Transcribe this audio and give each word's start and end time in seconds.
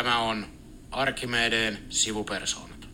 Tämä 0.00 0.18
on 0.18 0.46
Arkimedeen 0.90 1.78
sivupersoonat. 1.88 2.88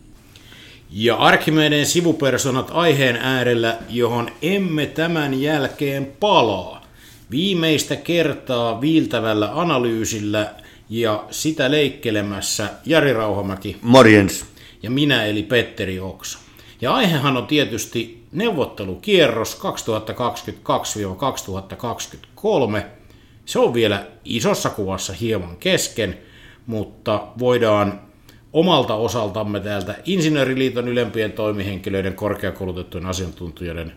Ja 0.91 1.17
Arkimedeen 1.17 1.87
sivupersonat 1.87 2.71
aiheen 2.73 3.17
äärellä, 3.17 3.79
johon 3.89 4.31
emme 4.43 4.87
tämän 4.87 5.41
jälkeen 5.41 6.13
palaa. 6.21 6.87
Viimeistä 7.31 7.97
kertaa 7.97 8.81
viiltävällä 8.81 9.51
analyysillä 9.61 10.55
ja 10.89 11.25
sitä 11.31 11.71
leikkelemässä 11.71 12.69
Jari 12.87 13.13
Rauhamäki 13.13 13.77
Morjens. 13.83 14.45
ja 14.83 14.91
minä 14.91 15.25
eli 15.25 15.43
Petteri 15.43 16.01
Oksa. 16.01 16.39
Ja 16.81 16.95
aihehan 16.95 17.37
on 17.37 17.47
tietysti 17.47 18.25
neuvottelukierros 18.33 19.59
2022-2023. 22.79 22.83
Se 23.45 23.59
on 23.59 23.75
vielä 23.75 24.07
isossa 24.25 24.71
kuvassa 24.71 25.13
hieman 25.13 25.57
kesken, 25.57 26.26
mutta 26.67 27.27
voidaan 27.39 28.01
omalta 28.53 28.95
osaltamme 28.95 29.61
täältä 29.61 29.95
Insinööriliiton 30.05 30.89
ylempien 30.89 31.33
toimihenkilöiden 31.33 32.15
korkeakoulutettujen 32.15 33.07
asiantuntijoiden 33.07 33.93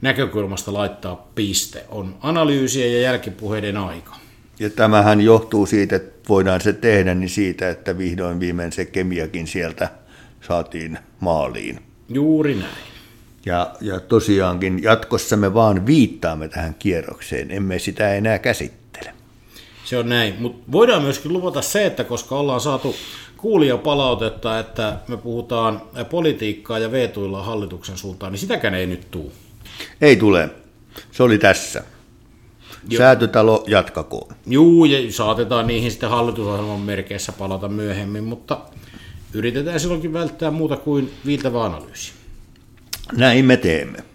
näkökulmasta 0.00 0.72
laittaa 0.72 1.30
piste. 1.34 1.84
On 1.88 2.16
analyysiä 2.20 2.86
ja 2.86 3.00
jälkipuheiden 3.00 3.76
aika. 3.76 4.16
Ja 4.58 4.70
tämähän 4.70 5.20
johtuu 5.20 5.66
siitä, 5.66 5.96
että 5.96 6.28
voidaan 6.28 6.60
se 6.60 6.72
tehdä, 6.72 7.14
niin 7.14 7.30
siitä, 7.30 7.70
että 7.70 7.98
vihdoin 7.98 8.40
viimein 8.40 8.72
se 8.72 8.84
kemiakin 8.84 9.46
sieltä 9.46 9.88
saatiin 10.40 10.98
maaliin. 11.20 11.80
Juuri 12.08 12.54
näin. 12.54 12.94
Ja, 13.46 13.74
ja 13.80 14.00
tosiaankin 14.00 14.82
jatkossa 14.82 15.36
me 15.36 15.54
vaan 15.54 15.86
viittaamme 15.86 16.48
tähän 16.48 16.74
kierrokseen, 16.78 17.50
emme 17.50 17.78
sitä 17.78 18.14
enää 18.14 18.38
käsittele. 18.38 18.83
Se 19.84 19.98
on 19.98 20.08
näin, 20.08 20.34
mutta 20.38 20.72
voidaan 20.72 21.02
myöskin 21.02 21.32
luvata 21.32 21.62
se, 21.62 21.86
että 21.86 22.04
koska 22.04 22.36
ollaan 22.36 22.60
saatu 22.60 22.94
kuulijapalautetta, 23.36 24.58
että 24.58 24.96
me 25.08 25.16
puhutaan 25.16 25.82
politiikkaa 26.10 26.78
ja 26.78 26.92
veetuilla 26.92 27.42
hallituksen 27.42 27.98
suuntaan, 27.98 28.32
niin 28.32 28.40
sitäkään 28.40 28.74
ei 28.74 28.86
nyt 28.86 29.10
tuu. 29.10 29.32
Ei 30.00 30.16
tule. 30.16 30.50
Se 31.12 31.22
oli 31.22 31.38
tässä. 31.38 31.84
Joo. 32.88 32.98
Säätötalo 32.98 33.64
jatkakoon. 33.66 34.34
Juu, 34.46 34.84
ja 34.84 35.12
saatetaan 35.12 35.66
niihin 35.66 35.90
sitten 35.90 36.10
hallitusohjelman 36.10 36.80
merkeissä 36.80 37.32
palata 37.32 37.68
myöhemmin, 37.68 38.24
mutta 38.24 38.58
yritetään 39.34 39.80
silloinkin 39.80 40.12
välttää 40.12 40.50
muuta 40.50 40.76
kuin 40.76 41.12
viiltävä 41.26 41.64
analyysi. 41.64 42.12
Näin 43.12 43.44
me 43.44 43.56
teemme. 43.56 44.13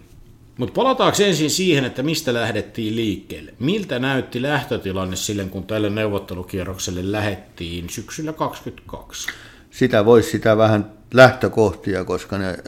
Mutta 0.60 0.74
palataanko 0.74 1.22
ensin 1.22 1.50
siihen, 1.50 1.84
että 1.84 2.02
mistä 2.02 2.34
lähdettiin 2.34 2.96
liikkeelle? 2.96 3.54
Miltä 3.58 3.98
näytti 3.98 4.42
lähtötilanne 4.42 5.16
silloin, 5.16 5.50
kun 5.50 5.66
tälle 5.66 5.90
neuvottelukierrokselle 5.90 7.12
lähettiin 7.12 7.90
syksyllä 7.90 8.32
2022? 8.32 9.28
Sitä 9.70 10.04
voisi 10.04 10.30
sitä 10.30 10.56
vähän 10.56 10.92
lähtökohtia, 11.14 12.04
koska 12.04 12.38
ne 12.38 12.58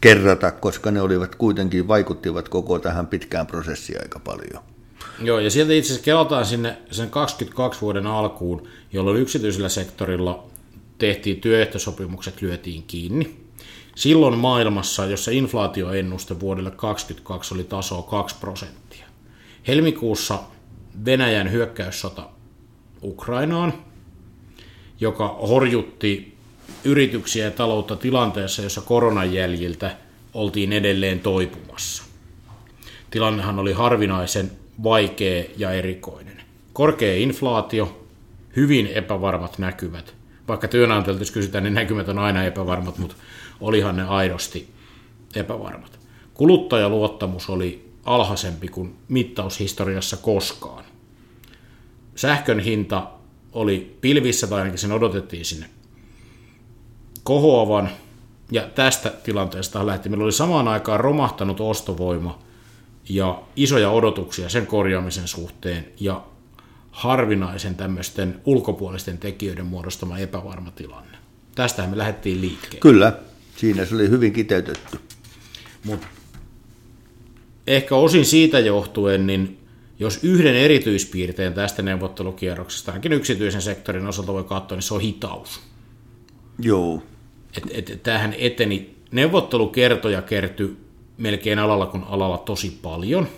kerrata, 0.00 0.50
koska 0.50 0.90
ne 0.90 1.00
olivat 1.00 1.34
kuitenkin 1.34 1.88
vaikuttivat 1.88 2.48
koko 2.48 2.78
tähän 2.78 3.06
pitkään 3.06 3.46
prosessiin 3.46 4.02
aika 4.02 4.18
paljon. 4.18 4.62
Joo, 5.22 5.38
ja 5.38 5.50
sieltä 5.50 5.72
itse 5.72 5.86
asiassa 5.86 6.04
kelataan 6.04 6.46
sinne 6.46 6.78
sen 6.90 7.10
22 7.10 7.80
vuoden 7.80 8.06
alkuun, 8.06 8.68
jolloin 8.92 9.20
yksityisellä 9.20 9.68
sektorilla 9.68 10.46
tehtiin 10.98 11.40
työehtosopimukset, 11.40 12.42
lyötiin 12.42 12.82
kiinni. 12.82 13.47
Silloin 13.98 14.38
maailmassa, 14.38 15.06
jossa 15.06 15.30
inflaatioennuste 15.30 16.40
vuodelle 16.40 16.70
2022 16.70 17.54
oli 17.54 17.64
tasoa 17.64 18.02
2 18.02 18.36
prosenttia. 18.40 19.06
Helmikuussa 19.68 20.38
Venäjän 21.04 21.52
hyökkäyssota 21.52 22.28
Ukrainaan, 23.02 23.72
joka 25.00 25.28
horjutti 25.48 26.36
yrityksiä 26.84 27.44
ja 27.44 27.50
taloutta 27.50 27.96
tilanteessa, 27.96 28.62
jossa 28.62 28.80
koronan 28.80 29.32
jäljiltä 29.32 29.96
oltiin 30.34 30.72
edelleen 30.72 31.20
toipumassa. 31.20 32.02
Tilannehan 33.10 33.58
oli 33.58 33.72
harvinaisen 33.72 34.50
vaikea 34.82 35.44
ja 35.56 35.70
erikoinen. 35.72 36.42
Korkea 36.72 37.14
inflaatio, 37.14 38.06
hyvin 38.56 38.86
epävarmat 38.86 39.58
näkymät. 39.58 40.14
Vaikka 40.48 40.68
työnantajalta 40.68 41.22
jos 41.22 41.30
kysytään, 41.30 41.64
niin 41.64 41.74
näkymät 41.74 42.08
on 42.08 42.18
aina 42.18 42.44
epävarmat, 42.44 42.98
mutta 42.98 43.16
olihan 43.60 43.96
ne 43.96 44.02
aidosti 44.02 44.70
epävarmat. 45.34 45.98
Kuluttajaluottamus 46.34 47.50
oli 47.50 47.88
alhaisempi 48.04 48.68
kuin 48.68 48.96
mittaushistoriassa 49.08 50.16
koskaan. 50.16 50.84
Sähkön 52.14 52.58
hinta 52.58 53.10
oli 53.52 53.98
pilvissä, 54.00 54.46
tai 54.46 54.58
ainakin 54.58 54.78
sen 54.78 54.92
odotettiin 54.92 55.44
sinne 55.44 55.66
kohoavan, 57.22 57.88
ja 58.50 58.62
tästä 58.62 59.10
tilanteesta 59.10 59.86
lähti. 59.86 60.08
Meillä 60.08 60.24
oli 60.24 60.32
samaan 60.32 60.68
aikaan 60.68 61.00
romahtanut 61.00 61.60
ostovoima 61.60 62.38
ja 63.08 63.42
isoja 63.56 63.90
odotuksia 63.90 64.48
sen 64.48 64.66
korjaamisen 64.66 65.28
suhteen, 65.28 65.88
ja 66.00 66.24
harvinaisen 66.90 67.74
tämmöisten 67.74 68.40
ulkopuolisten 68.44 69.18
tekijöiden 69.18 69.66
muodostama 69.66 70.18
epävarma 70.18 70.70
tilanne. 70.70 71.18
Tästähän 71.54 71.90
me 71.90 71.98
lähdettiin 71.98 72.40
liikkeelle. 72.40 72.80
Kyllä, 72.80 73.18
siinä 73.58 73.84
se 73.84 73.94
oli 73.94 74.10
hyvin 74.10 74.32
kiteytetty. 74.32 74.98
Mutta 75.84 76.06
ehkä 77.66 77.96
osin 77.96 78.24
siitä 78.24 78.58
johtuen, 78.58 79.26
niin 79.26 79.58
jos 79.98 80.24
yhden 80.24 80.54
erityispiirteen 80.54 81.54
tästä 81.54 81.82
neuvottelukierroksesta, 81.82 82.92
ainakin 82.92 83.12
yksityisen 83.12 83.62
sektorin 83.62 84.06
osalta 84.06 84.32
voi 84.32 84.44
katsoa, 84.44 84.76
niin 84.76 84.82
se 84.82 84.94
on 84.94 85.00
hitaus. 85.00 85.60
Joo, 86.58 87.02
Et, 87.56 87.90
et, 87.90 88.02
tämähän 88.02 88.34
eteni, 88.38 88.96
neuvottelukertoja 89.12 90.22
kertyi 90.22 90.76
melkein 91.16 91.58
alalla 91.58 91.86
kuin 91.86 92.04
alalla 92.04 92.38
tosi 92.38 92.78
paljon. 92.82 93.28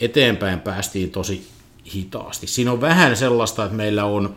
Eteenpäin 0.00 0.60
päästiin 0.60 1.10
tosi 1.10 1.46
hitaasti. 1.94 2.46
Siinä 2.46 2.72
on 2.72 2.80
vähän 2.80 3.16
sellaista, 3.16 3.64
että 3.64 3.76
meillä 3.76 4.04
on 4.04 4.36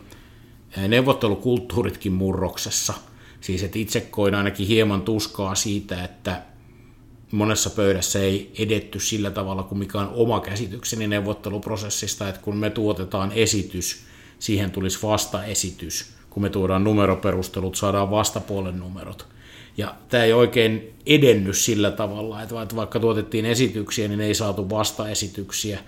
neuvottelukulttuuritkin 0.88 2.12
murroksessa. 2.12 2.94
Siis 3.40 3.62
että 3.62 3.78
itse 3.78 4.00
koin 4.00 4.34
ainakin 4.34 4.66
hieman 4.66 5.02
tuskaa 5.02 5.54
siitä, 5.54 6.04
että 6.04 6.42
monessa 7.32 7.70
pöydässä 7.70 8.20
ei 8.20 8.52
edetty 8.58 9.00
sillä 9.00 9.30
tavalla 9.30 9.62
kuin 9.62 9.78
mikä 9.78 9.98
on 9.98 10.10
oma 10.14 10.40
käsitykseni 10.40 11.06
neuvotteluprosessista, 11.06 12.28
että 12.28 12.40
kun 12.40 12.56
me 12.56 12.70
tuotetaan 12.70 13.32
esitys, 13.32 14.02
siihen 14.38 14.70
tulisi 14.70 14.98
vastaesitys. 15.02 16.12
Kun 16.30 16.42
me 16.42 16.50
tuodaan 16.50 16.84
numeroperustelut, 16.84 17.76
saadaan 17.76 18.10
vastapuolen 18.10 18.78
numerot. 18.78 19.26
Ja 19.76 19.94
tämä 20.08 20.24
ei 20.24 20.32
oikein 20.32 20.94
edennyt 21.06 21.56
sillä 21.56 21.90
tavalla, 21.90 22.42
että 22.42 22.76
vaikka 22.76 23.00
tuotettiin 23.00 23.46
esityksiä, 23.46 24.08
niin 24.08 24.20
ei 24.20 24.34
saatu 24.34 24.70
vastaesityksiä. 24.70 25.78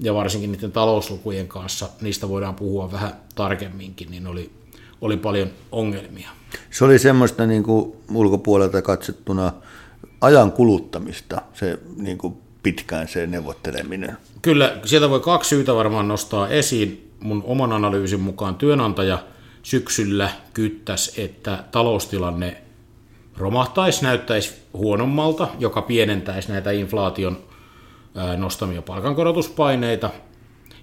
Ja 0.00 0.14
varsinkin 0.14 0.52
niiden 0.52 0.72
talouslukujen 0.72 1.48
kanssa, 1.48 1.88
niistä 2.00 2.28
voidaan 2.28 2.54
puhua 2.54 2.92
vähän 2.92 3.12
tarkemminkin, 3.34 4.10
niin 4.10 4.26
oli, 4.26 4.50
oli 5.00 5.16
paljon 5.16 5.48
ongelmia. 5.72 6.30
se 6.70 6.84
oli 6.84 6.98
semmoista 6.98 7.46
niin 7.46 7.62
kuin 7.62 7.92
ulkopuolelta 8.14 8.82
katsottuna 8.82 9.52
ajan 10.20 10.52
kuluttamista, 10.52 11.42
se 11.54 11.78
niin 11.96 12.18
kuin 12.18 12.34
pitkään 12.62 13.08
se 13.08 13.26
neuvotteleminen. 13.26 14.16
Kyllä, 14.42 14.76
sieltä 14.84 15.10
voi 15.10 15.20
kaksi 15.20 15.48
syytä 15.48 15.74
varmaan 15.74 16.08
nostaa 16.08 16.48
esiin. 16.48 17.10
Mun 17.20 17.42
oman 17.46 17.72
analyysin 17.72 18.20
mukaan 18.20 18.54
työnantaja 18.54 19.18
syksyllä 19.62 20.30
kyttäisi, 20.54 21.22
että 21.22 21.64
taloustilanne 21.70 22.56
romahtaisi, 23.36 24.02
näyttäisi 24.02 24.54
huonommalta, 24.72 25.48
joka 25.58 25.82
pienentäisi 25.82 26.52
näitä 26.52 26.70
inflaation 26.70 27.38
nostamia 28.36 28.82
palkankorotuspaineita. 28.82 30.10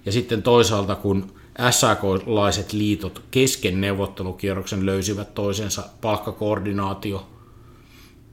Ja 0.06 0.12
sitten 0.12 0.44
toisaalta, 0.44 0.96
kun 0.96 1.37
SAK-laiset 1.72 2.74
liitot 2.74 3.24
kesken 3.32 3.82
neuvottelukierroksen 3.82 4.86
löysivät 4.86 5.34
toisensa 5.34 5.84
palkkakoordinaatio 6.02 7.28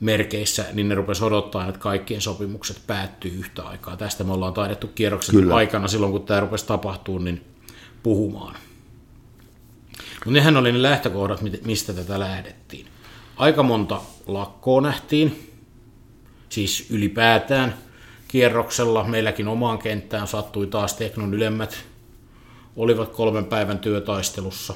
merkeissä, 0.00 0.65
niin 0.73 0.88
ne 0.88 0.94
rupesi 0.94 1.25
odottaa, 1.25 1.69
että 1.69 1.81
kaikkien 1.81 2.21
sopimukset 2.21 2.81
päättyy 2.87 3.31
yhtä 3.31 3.62
aikaa. 3.62 3.97
Tästä 3.97 4.25
me 4.25 4.32
ollaan 4.32 4.55
taidettu 4.55 4.87
kierroksen 4.87 5.35
Kyllä. 5.35 5.55
aikana 5.55 5.88
silloin, 5.88 6.12
kun 6.12 6.23
tämä 6.23 6.41
rupesi 6.41 6.67
tapahtumaan, 6.67 7.25
niin 7.25 7.44
puhumaan. 8.03 8.56
Mutta 10.15 10.31
nehän 10.31 10.56
oli 10.56 10.73
ne 10.73 10.82
lähtökohdat, 10.82 11.41
mistä 11.65 11.93
tätä 11.93 12.20
lähdettiin. 12.20 12.87
Aika 13.37 13.62
monta 13.62 14.00
lakkoa 14.27 14.81
nähtiin, 14.81 15.53
siis 16.49 16.91
ylipäätään 16.91 17.75
kierroksella. 18.29 19.05
Meilläkin 19.05 19.49
omaan 19.49 19.79
kenttään 19.79 20.27
sattui 20.27 20.67
taas 20.67 20.94
Teknon 20.94 21.35
ylemmät, 21.35 21.85
olivat 22.76 23.12
kolmen 23.12 23.44
päivän 23.44 23.79
työtaistelussa. 23.79 24.75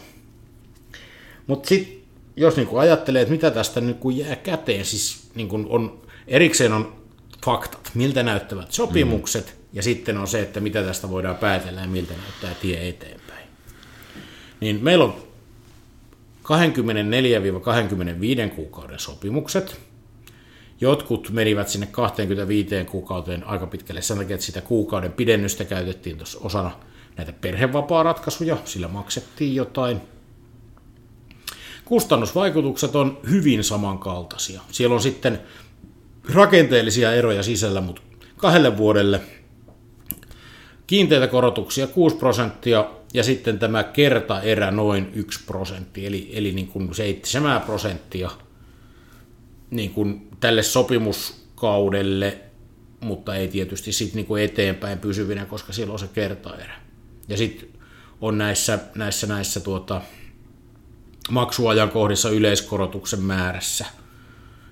Mutta 1.46 1.68
sitten 1.68 1.98
jos 2.36 2.56
niinku 2.56 2.76
ajattelee, 2.76 3.22
että 3.22 3.32
mitä 3.32 3.50
tästä 3.50 3.80
niinku 3.80 4.10
jää 4.10 4.36
käteen, 4.36 4.84
siis 4.84 5.30
niinku 5.34 5.66
on, 5.68 6.02
erikseen 6.26 6.72
on 6.72 6.98
faktat, 7.44 7.90
miltä 7.94 8.22
näyttävät 8.22 8.72
sopimukset, 8.72 9.46
mm. 9.46 9.52
ja 9.72 9.82
sitten 9.82 10.18
on 10.18 10.28
se, 10.28 10.42
että 10.42 10.60
mitä 10.60 10.82
tästä 10.82 11.10
voidaan 11.10 11.36
päätellä 11.36 11.80
ja 11.80 11.86
miltä 11.86 12.14
näyttää 12.22 12.54
tie 12.60 12.88
eteenpäin. 12.88 13.48
niin 14.60 14.84
meillä 14.84 15.04
on 15.04 15.14
24-25 16.44 16.48
kuukauden 18.56 18.98
sopimukset. 18.98 19.80
Jotkut 20.80 21.30
menivät 21.30 21.68
sinne 21.68 21.86
25 21.86 22.84
kuukauteen 22.84 23.44
aika 23.44 23.66
pitkälle 23.66 24.02
sen 24.02 24.18
takia, 24.18 24.34
että 24.34 24.46
sitä 24.46 24.60
kuukauden 24.60 25.12
pidennystä 25.12 25.64
käytettiin 25.64 26.16
tuossa 26.16 26.38
osana 26.42 26.70
näitä 27.18 27.32
perhevapaa-ratkaisuja, 27.32 28.56
sillä 28.64 28.88
maksettiin 28.88 29.54
jotain. 29.54 30.00
Kustannusvaikutukset 31.84 32.96
on 32.96 33.18
hyvin 33.30 33.64
samankaltaisia. 33.64 34.60
Siellä 34.70 34.94
on 34.94 35.02
sitten 35.02 35.40
rakenteellisia 36.34 37.12
eroja 37.12 37.42
sisällä, 37.42 37.80
mutta 37.80 38.02
kahdelle 38.36 38.76
vuodelle 38.76 39.20
kiinteitä 40.86 41.26
korotuksia 41.26 41.86
6 41.86 42.16
prosenttia 42.16 42.90
ja 43.14 43.22
sitten 43.22 43.58
tämä 43.58 43.84
kertaerä 43.84 44.70
noin 44.70 45.10
1 45.14 45.44
prosentti, 45.44 46.06
eli, 46.06 46.30
eli 46.32 46.52
niin 46.52 46.68
kuin 46.68 46.94
7 46.94 47.60
prosenttia 47.60 48.30
niin 49.70 49.90
kuin 49.90 50.28
tälle 50.40 50.62
sopimuskaudelle, 50.62 52.38
mutta 53.00 53.34
ei 53.34 53.48
tietysti 53.48 53.92
sitten 53.92 54.16
niin 54.16 54.26
kuin 54.26 54.42
eteenpäin 54.42 54.98
pysyvinä, 54.98 55.44
koska 55.46 55.72
silloin 55.72 55.92
on 55.92 55.98
se 55.98 56.08
kertaerä. 56.08 56.87
Ja 57.28 57.36
sitten 57.36 57.68
on 58.20 58.38
näissä, 58.38 58.78
näissä, 58.94 59.26
näissä 59.26 59.60
tuota, 59.60 60.00
maksuajankohdissa 61.30 62.30
yleiskorotuksen 62.30 63.20
määrässä 63.20 63.86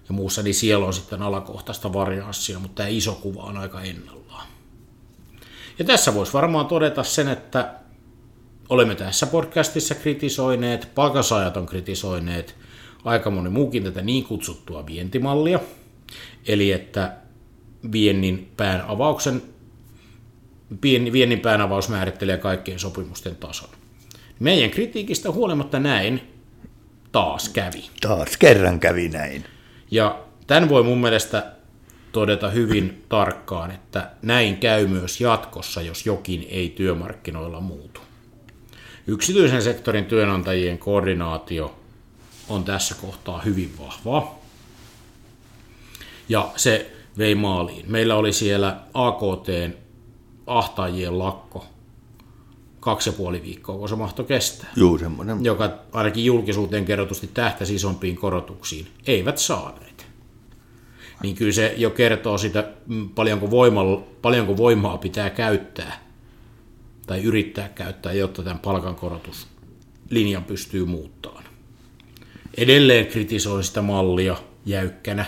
ja 0.08 0.14
muussa, 0.14 0.42
niin 0.42 0.54
siellä 0.54 0.86
on 0.86 0.94
sitten 0.94 1.22
alakohtaista 1.22 1.92
varianssia, 1.92 2.58
mutta 2.58 2.74
tämä 2.74 2.88
iso 2.88 3.14
kuva 3.14 3.42
on 3.42 3.56
aika 3.56 3.82
ennallaan. 3.82 4.46
Ja 5.78 5.84
tässä 5.84 6.14
voisi 6.14 6.32
varmaan 6.32 6.66
todeta 6.66 7.02
sen, 7.02 7.28
että 7.28 7.74
olemme 8.68 8.94
tässä 8.94 9.26
podcastissa 9.26 9.94
kritisoineet, 9.94 10.94
palkansaajat 10.94 11.56
on 11.56 11.66
kritisoineet, 11.66 12.56
aika 13.04 13.30
moni 13.30 13.50
muukin 13.50 13.84
tätä 13.84 14.02
niin 14.02 14.24
kutsuttua 14.24 14.86
vientimallia, 14.86 15.60
eli 16.46 16.72
että 16.72 17.16
viennin 17.92 18.52
pään 18.56 18.84
avauksen 18.88 19.42
viennin 21.12 21.40
päänavaus 21.40 21.88
määrittelee 21.88 22.38
kaikkien 22.38 22.78
sopimusten 22.78 23.36
tason. 23.36 23.70
Meidän 24.40 24.70
kritiikistä 24.70 25.30
huolimatta 25.30 25.78
näin 25.78 26.20
taas 27.12 27.48
kävi. 27.48 27.84
Taas 28.00 28.36
kerran 28.36 28.80
kävi 28.80 29.08
näin. 29.08 29.44
Ja 29.90 30.18
tämän 30.46 30.68
voi 30.68 30.82
mun 30.82 31.00
mielestä 31.00 31.52
todeta 32.12 32.50
hyvin 32.50 33.04
tarkkaan, 33.08 33.70
että 33.70 34.10
näin 34.22 34.56
käy 34.56 34.86
myös 34.86 35.20
jatkossa, 35.20 35.82
jos 35.82 36.06
jokin 36.06 36.46
ei 36.50 36.70
työmarkkinoilla 36.70 37.60
muutu. 37.60 38.00
Yksityisen 39.06 39.62
sektorin 39.62 40.04
työnantajien 40.04 40.78
koordinaatio 40.78 41.78
on 42.48 42.64
tässä 42.64 42.94
kohtaa 43.00 43.40
hyvin 43.40 43.72
vahvaa. 43.78 44.38
Ja 46.28 46.50
se 46.56 46.90
vei 47.18 47.34
maaliin. 47.34 47.84
Meillä 47.88 48.16
oli 48.16 48.32
siellä 48.32 48.80
AKTn 48.94 49.85
ahtaajien 50.46 51.18
lakko 51.18 51.66
kaksi 52.80 53.08
ja 53.08 53.12
puoli 53.12 53.42
viikkoa, 53.42 53.78
kun 53.78 53.88
se 53.88 53.96
mahtoi 53.96 54.24
kestää. 54.24 54.70
Juu, 54.76 54.98
semmoinen. 54.98 55.44
Joka 55.44 55.78
ainakin 55.92 56.24
julkisuuteen 56.24 56.84
kerrotusti 56.84 57.30
tähtäisi 57.34 57.74
isompiin 57.74 58.16
korotuksiin. 58.16 58.86
Eivät 59.06 59.38
saaneet. 59.38 60.06
Niin 61.22 61.36
kyllä 61.36 61.52
se 61.52 61.74
jo 61.76 61.90
kertoo 61.90 62.38
sitä, 62.38 62.72
mm, 62.86 63.08
paljonko, 63.08 63.50
voimalla, 63.50 64.02
paljonko 64.22 64.56
voimaa 64.56 64.98
pitää 64.98 65.30
käyttää 65.30 66.06
tai 67.06 67.22
yrittää 67.22 67.68
käyttää, 67.68 68.12
jotta 68.12 68.42
tämän 68.42 68.58
palkankorotuslinjan 68.58 70.44
pystyy 70.46 70.84
muuttamaan. 70.84 71.44
Edelleen 72.56 73.06
kritisoin 73.06 73.64
sitä 73.64 73.82
mallia 73.82 74.36
jäykkänä, 74.66 75.24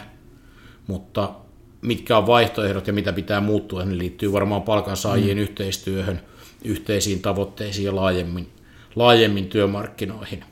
mutta 0.87 1.35
mitkä 1.83 2.19
on 2.19 2.27
vaihtoehdot 2.27 2.87
ja 2.87 2.93
mitä 2.93 3.13
pitää 3.13 3.41
muuttua, 3.41 3.85
ne 3.85 3.99
liittyy 3.99 4.33
varmaan 4.33 4.63
palkansaajien 4.63 5.37
mm. 5.37 5.43
yhteistyöhön, 5.43 6.21
yhteisiin 6.65 7.23
tavoitteisiin 7.23 7.87
ja 7.87 7.97
laajemmin, 7.97 8.49
laajemmin 8.97 9.47
työmarkkinoihin. 9.47 10.45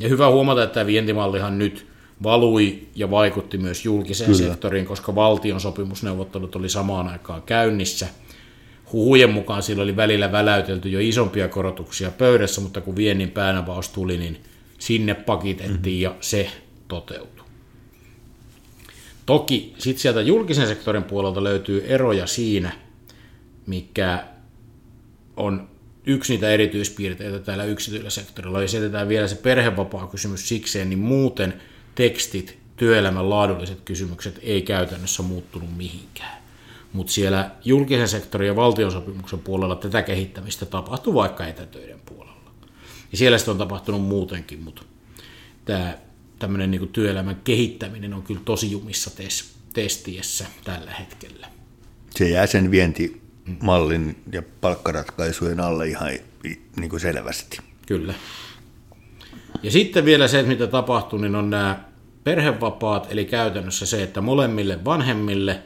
Ja 0.00 0.08
hyvä 0.08 0.30
huomata, 0.30 0.62
että 0.62 0.74
tämä 0.74 0.86
vientimallihan 0.86 1.58
nyt 1.58 1.86
valui 2.22 2.82
ja 2.96 3.10
vaikutti 3.10 3.58
myös 3.58 3.84
julkiseen 3.84 4.30
Kyllä. 4.30 4.48
sektoriin, 4.48 4.86
koska 4.86 5.14
valtion 5.14 5.60
sopimusneuvottelut 5.60 6.56
oli 6.56 6.68
samaan 6.68 7.08
aikaan 7.08 7.42
käynnissä. 7.42 8.08
Huhujen 8.92 9.30
mukaan 9.30 9.62
sillä 9.62 9.82
oli 9.82 9.96
välillä 9.96 10.32
väläytelty 10.32 10.88
jo 10.88 11.00
isompia 11.00 11.48
korotuksia 11.48 12.10
pöydässä, 12.10 12.60
mutta 12.60 12.80
kun 12.80 12.96
viennin 12.96 13.30
päänavaus 13.30 13.88
tuli, 13.88 14.18
niin 14.18 14.40
sinne 14.78 15.14
pakitettiin 15.14 15.76
mm-hmm. 15.76 16.02
ja 16.02 16.14
se 16.20 16.50
toteutui. 16.88 17.43
Toki 19.26 19.74
sitten 19.78 20.02
sieltä 20.02 20.22
julkisen 20.22 20.66
sektorin 20.66 21.04
puolelta 21.04 21.44
löytyy 21.44 21.84
eroja 21.86 22.26
siinä, 22.26 22.72
mikä 23.66 24.24
on 25.36 25.68
yksi 26.06 26.32
niitä 26.32 26.50
erityispiirteitä 26.50 27.38
täällä 27.38 27.64
yksityisellä 27.64 28.10
sektorilla. 28.10 28.62
Jos 28.62 28.74
jätetään 28.74 29.08
vielä 29.08 29.28
se 29.28 29.36
perhevapaa 29.36 30.06
kysymys 30.06 30.48
sikseen, 30.48 30.90
niin 30.90 30.98
muuten 30.98 31.60
tekstit, 31.94 32.58
työelämän 32.76 33.30
laadulliset 33.30 33.80
kysymykset 33.84 34.38
ei 34.42 34.62
käytännössä 34.62 35.22
muuttunut 35.22 35.76
mihinkään. 35.76 36.42
Mutta 36.92 37.12
siellä 37.12 37.50
julkisen 37.64 38.08
sektorin 38.08 38.46
ja 38.46 38.56
valtiosopimuksen 38.56 39.38
puolella 39.38 39.76
tätä 39.76 40.02
kehittämistä 40.02 40.66
tapahtuu 40.66 41.14
vaikka 41.14 41.46
etätöiden 41.46 42.00
puolella. 42.06 42.50
Ja 43.12 43.18
siellä 43.18 43.38
sitä 43.38 43.50
on 43.50 43.58
tapahtunut 43.58 44.02
muutenkin, 44.02 44.62
mutta 44.62 44.82
tämä 45.64 45.98
tämmöinen 46.44 46.70
niin 46.70 46.88
työelämän 46.88 47.40
kehittäminen 47.44 48.14
on 48.14 48.22
kyllä 48.22 48.40
tosi 48.44 48.70
jumissa 48.70 49.10
tes, 49.16 49.54
testiessä 49.72 50.46
tällä 50.64 50.90
hetkellä. 50.90 51.46
Se 52.10 52.28
jää 52.28 52.46
sen 52.46 52.70
vientimallin 52.70 54.22
ja 54.32 54.42
palkkaratkaisujen 54.60 55.60
alle 55.60 55.88
ihan 55.88 56.10
niin 56.76 56.90
kuin 56.90 57.00
selvästi. 57.00 57.58
Kyllä. 57.86 58.14
Ja 59.62 59.70
sitten 59.70 60.04
vielä 60.04 60.28
se, 60.28 60.42
mitä 60.42 60.66
tapahtuu, 60.66 61.18
niin 61.18 61.34
on 61.34 61.50
nämä 61.50 61.84
perhevapaat, 62.24 63.06
eli 63.10 63.24
käytännössä 63.24 63.86
se, 63.86 64.02
että 64.02 64.20
molemmille 64.20 64.84
vanhemmille 64.84 65.62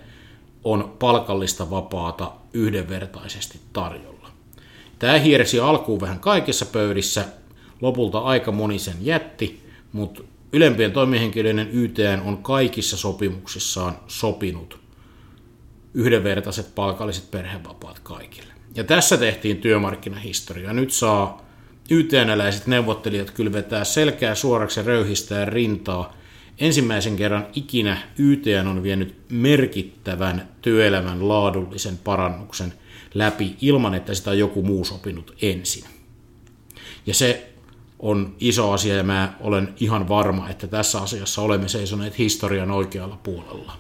on 0.65 0.97
palkallista 0.99 1.71
vapaata 1.71 2.33
yhdenvertaisesti 2.53 3.61
tarjolla. 3.73 4.31
Tämä 4.99 5.19
hiersi 5.19 5.61
alkuun 5.61 6.01
vähän 6.01 6.21
kaikissa 6.21 6.67
pöydissä, 6.67 7.25
lopulta 7.81 8.19
aika 8.19 8.53
moni 8.53 8.79
sen 8.79 8.97
jätti, 9.01 9.69
mutta 9.93 10.23
Ylempien 10.53 10.93
toimihenkilöiden 10.93 11.69
YTN 11.73 12.21
on 12.25 12.43
kaikissa 12.43 12.97
sopimuksissaan 12.97 13.99
sopinut 14.07 14.81
yhdenvertaiset 15.95 16.75
palkalliset 16.75 17.31
perhevapaat 17.31 17.99
kaikille. 17.99 18.53
Ja 18.75 18.85
tässä 18.85 19.17
tehtiin 19.17 19.57
työmarkkinahistoria. 19.57 20.73
Nyt 20.73 20.93
saa 20.93 21.47
YTN-läiset 21.91 22.67
neuvottelijat 22.67 23.31
kylvetää 23.31 23.85
selkää 23.85 24.35
suoraksi 24.35 24.83
röyhistää 24.83 25.45
rintaa. 25.45 26.17
Ensimmäisen 26.59 27.17
kerran 27.17 27.47
ikinä 27.55 27.99
YTN 28.19 28.67
on 28.67 28.83
vienyt 28.83 29.17
merkittävän 29.31 30.49
työelämän 30.63 31.29
laadullisen 31.29 31.99
parannuksen 31.99 32.73
läpi 33.15 33.57
ilman, 33.61 33.95
että 33.95 34.15
sitä 34.15 34.31
on 34.31 34.39
joku 34.39 34.63
muu 34.63 34.85
sopinut 34.85 35.37
ensin. 35.43 35.85
Ja 37.07 37.15
se 37.15 37.53
on 37.99 38.35
iso 38.41 38.73
asia 38.73 38.97
ja 38.97 39.03
mä 39.03 39.33
olen 39.41 39.75
ihan 39.81 40.09
varma, 40.09 40.49
että 40.49 40.67
tässä 40.67 41.01
asiassa 41.01 41.43
olemme 41.43 41.69
seisoneet 41.69 42.19
historian 42.19 42.71
oikealla 42.71 43.19
puolella. 43.23 43.73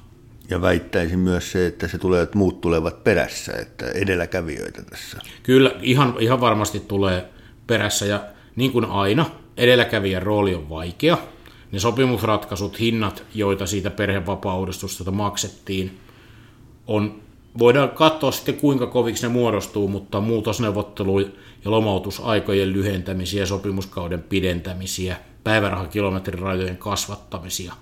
Ja 0.51 0.61
väittäisin 0.61 1.19
myös 1.19 1.53
se, 1.53 1.67
että 1.67 1.89
se 1.89 1.99
tulee, 1.99 2.23
että 2.23 2.39
muut 2.39 2.61
tulevat 2.61 3.05
perässä, 3.05 3.53
että 3.53 3.87
edelläkävijöitä 3.91 4.83
tässä. 4.83 5.19
Kyllä, 5.43 5.75
ihan, 5.83 6.15
ihan 6.19 6.41
varmasti 6.41 6.81
tulee 6.81 7.29
perässä 7.67 8.07
ja 8.07 8.25
niin 8.57 8.73
kuin 8.73 8.85
aina, 8.85 9.27
edelläkävijän 9.57 10.23
rooli 10.23 10.55
on 10.55 10.69
vaikea. 10.69 11.19
Ne 11.73 11.79
sopimusratkaisut, 11.79 12.81
hinnat, 12.81 13.25
joita 13.35 13.67
siitä 13.67 13.91
perhevapauudistusta 13.91 15.11
maksettiin, 15.11 15.99
on 16.87 17.23
voidaan 17.59 17.89
katsoa 17.89 18.33
sitten 18.33 18.57
kuinka 18.57 18.87
koviksi 18.87 19.23
ne 19.23 19.33
muodostuu, 19.33 19.89
mutta 19.89 20.21
muutosneuvottelu 20.21 21.21
ja 21.21 21.29
lomautusaikojen 21.65 22.73
lyhentämisiä, 22.73 23.47
sopimuskauden 23.47 24.23
pidentämisiä, 24.23 25.17
päivärahakilometrirajojen 25.45 26.77
kasvattamisia 26.77 27.73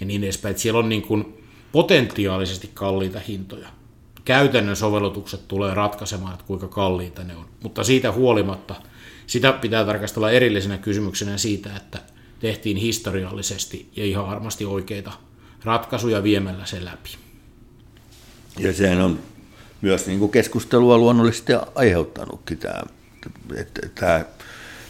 ja 0.00 0.06
niin 0.06 0.24
edespäin. 0.24 0.50
Että 0.50 0.62
siellä 0.62 0.78
on 0.78 0.88
niin 0.88 1.02
kuin 1.02 1.42
potentiaalisesti 1.72 2.70
kalliita 2.74 3.20
hintoja. 3.28 3.68
Käytännön 4.24 4.76
sovellutukset 4.76 5.48
tulee 5.48 5.74
ratkaisemaan, 5.74 6.32
että 6.32 6.46
kuinka 6.46 6.68
kalliita 6.68 7.24
ne 7.24 7.36
on. 7.36 7.44
Mutta 7.62 7.84
siitä 7.84 8.12
huolimatta 8.12 8.74
sitä 9.26 9.52
pitää 9.52 9.84
tarkastella 9.84 10.30
erillisenä 10.30 10.78
kysymyksenä 10.78 11.38
siitä, 11.38 11.76
että 11.76 11.98
tehtiin 12.40 12.76
historiallisesti 12.76 13.88
ja 13.96 14.04
ihan 14.04 14.26
varmasti 14.26 14.64
oikeita 14.64 15.12
ratkaisuja 15.64 16.22
viemällä 16.22 16.66
se 16.66 16.84
läpi. 16.84 17.27
Ja 18.58 18.72
sehän 18.72 19.00
on 19.00 19.18
myös 19.80 20.06
niin 20.06 20.18
kuin 20.18 20.30
keskustelua 20.30 20.98
luonnollisesti 20.98 21.52
aiheuttanutkin 21.74 22.58
tämä, 22.58 22.82
että 23.56 23.88
tämä, 23.94 24.24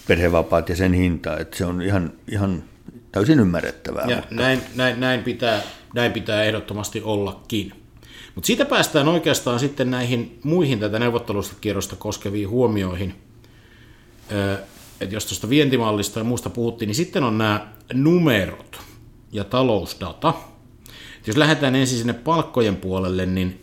perhevapaat 0.09 0.69
ja 0.69 0.77
sen 0.77 0.93
hinta, 0.93 1.39
että 1.39 1.57
se 1.57 1.65
on 1.65 1.83
ihan, 1.83 2.13
ihan 2.29 2.65
täysin 3.13 3.41
ymmärrettävää. 3.41 4.07
Ja 4.09 4.17
mutta... 4.17 4.35
näin, 4.35 4.61
näin, 4.75 5.01
näin, 5.01 5.23
pitää, 5.23 5.63
näin 5.95 6.13
pitää 6.13 6.43
ehdottomasti 6.43 7.03
ollakin. 7.03 7.73
Mutta 8.35 8.47
siitä 8.47 8.65
päästään 8.65 9.09
oikeastaan 9.09 9.61
sitten 9.61 9.91
näihin 9.91 10.41
muihin 10.43 10.81
tätä 10.81 10.99
neuvottelusta 10.99 11.57
kierrosta 11.61 11.97
koskeviin 11.97 12.49
huomioihin. 12.49 13.15
että 15.01 15.15
jos 15.15 15.27
tuosta 15.27 15.49
vientimallista 15.49 16.21
ja 16.21 16.25
muusta 16.25 16.51
puhuttiin, 16.51 16.87
niin 16.87 16.95
sitten 16.95 17.25
on 17.25 17.39
nämä 17.39 17.69
numerot 17.93 18.81
ja 19.33 19.45
talousdata. 19.45 20.35
Jos 21.29 21.37
lähdetään 21.37 21.75
ensin 21.75 21.99
sinne 21.99 22.13
palkkojen 22.13 22.77
puolelle, 22.77 23.27
niin 23.27 23.63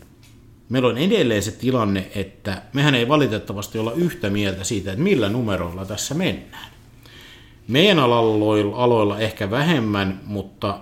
meillä 0.68 0.88
on 0.88 0.98
edelleen 0.98 1.42
se 1.42 1.50
tilanne, 1.50 2.10
että 2.14 2.62
mehän 2.72 2.94
ei 2.94 3.08
valitettavasti 3.08 3.78
olla 3.78 3.92
yhtä 3.92 4.30
mieltä 4.30 4.64
siitä, 4.64 4.92
että 4.92 5.02
millä 5.02 5.28
numeroilla 5.28 5.84
tässä 5.84 6.14
mennään. 6.14 6.70
Meidän 7.68 7.98
aloilla, 7.98 8.76
aloilla 8.76 9.18
ehkä 9.18 9.50
vähemmän, 9.50 10.20
mutta 10.26 10.80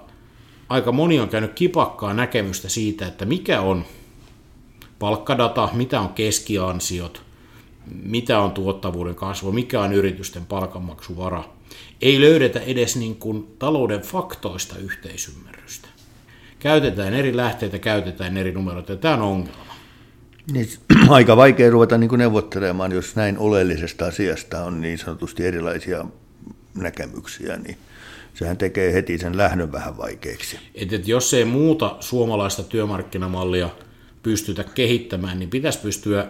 aika 0.68 0.92
moni 0.92 1.20
on 1.20 1.28
käynyt 1.28 1.52
kipakkaa 1.52 2.14
näkemystä 2.14 2.68
siitä, 2.68 3.06
että 3.06 3.24
mikä 3.24 3.60
on 3.60 3.84
palkkadata, 4.98 5.68
mitä 5.72 6.00
on 6.00 6.08
keskiansiot, 6.08 7.22
mitä 8.02 8.38
on 8.38 8.50
tuottavuuden 8.50 9.14
kasvu, 9.14 9.52
mikä 9.52 9.80
on 9.80 9.92
yritysten 9.92 10.46
palkanmaksuvara. 10.46 11.44
Ei 12.02 12.20
löydetä 12.20 12.60
edes 12.60 12.96
niin 12.96 13.16
kuin 13.16 13.56
talouden 13.58 14.00
faktoista 14.00 14.78
yhteisymmärrystä. 14.78 15.93
Käytetään 16.64 17.14
eri 17.14 17.36
lähteitä, 17.36 17.78
käytetään 17.78 18.36
eri 18.36 18.52
numeroita, 18.52 18.92
ja 18.92 18.98
tämä 18.98 19.14
on 19.14 19.22
ongelma. 19.22 19.74
Niin, 20.52 20.68
aika 21.08 21.36
vaikea 21.36 21.70
ruveta 21.70 21.98
niin 21.98 22.08
kuin 22.08 22.18
neuvottelemaan, 22.18 22.92
jos 22.92 23.16
näin 23.16 23.38
oleellisesta 23.38 24.06
asiasta 24.06 24.64
on 24.64 24.80
niin 24.80 24.98
sanotusti 24.98 25.46
erilaisia 25.46 26.04
näkemyksiä, 26.74 27.56
niin 27.56 27.76
sehän 28.34 28.56
tekee 28.56 28.92
heti 28.92 29.18
sen 29.18 29.36
lähdön 29.36 29.72
vähän 29.72 29.96
vaikeaksi. 29.96 30.58
Et, 30.74 30.92
et 30.92 31.08
jos 31.08 31.34
ei 31.34 31.44
muuta 31.44 31.96
suomalaista 32.00 32.62
työmarkkinamallia 32.62 33.68
pystytä 34.22 34.64
kehittämään, 34.74 35.38
niin 35.38 35.50
pitäisi 35.50 35.78
pystyä 35.78 36.26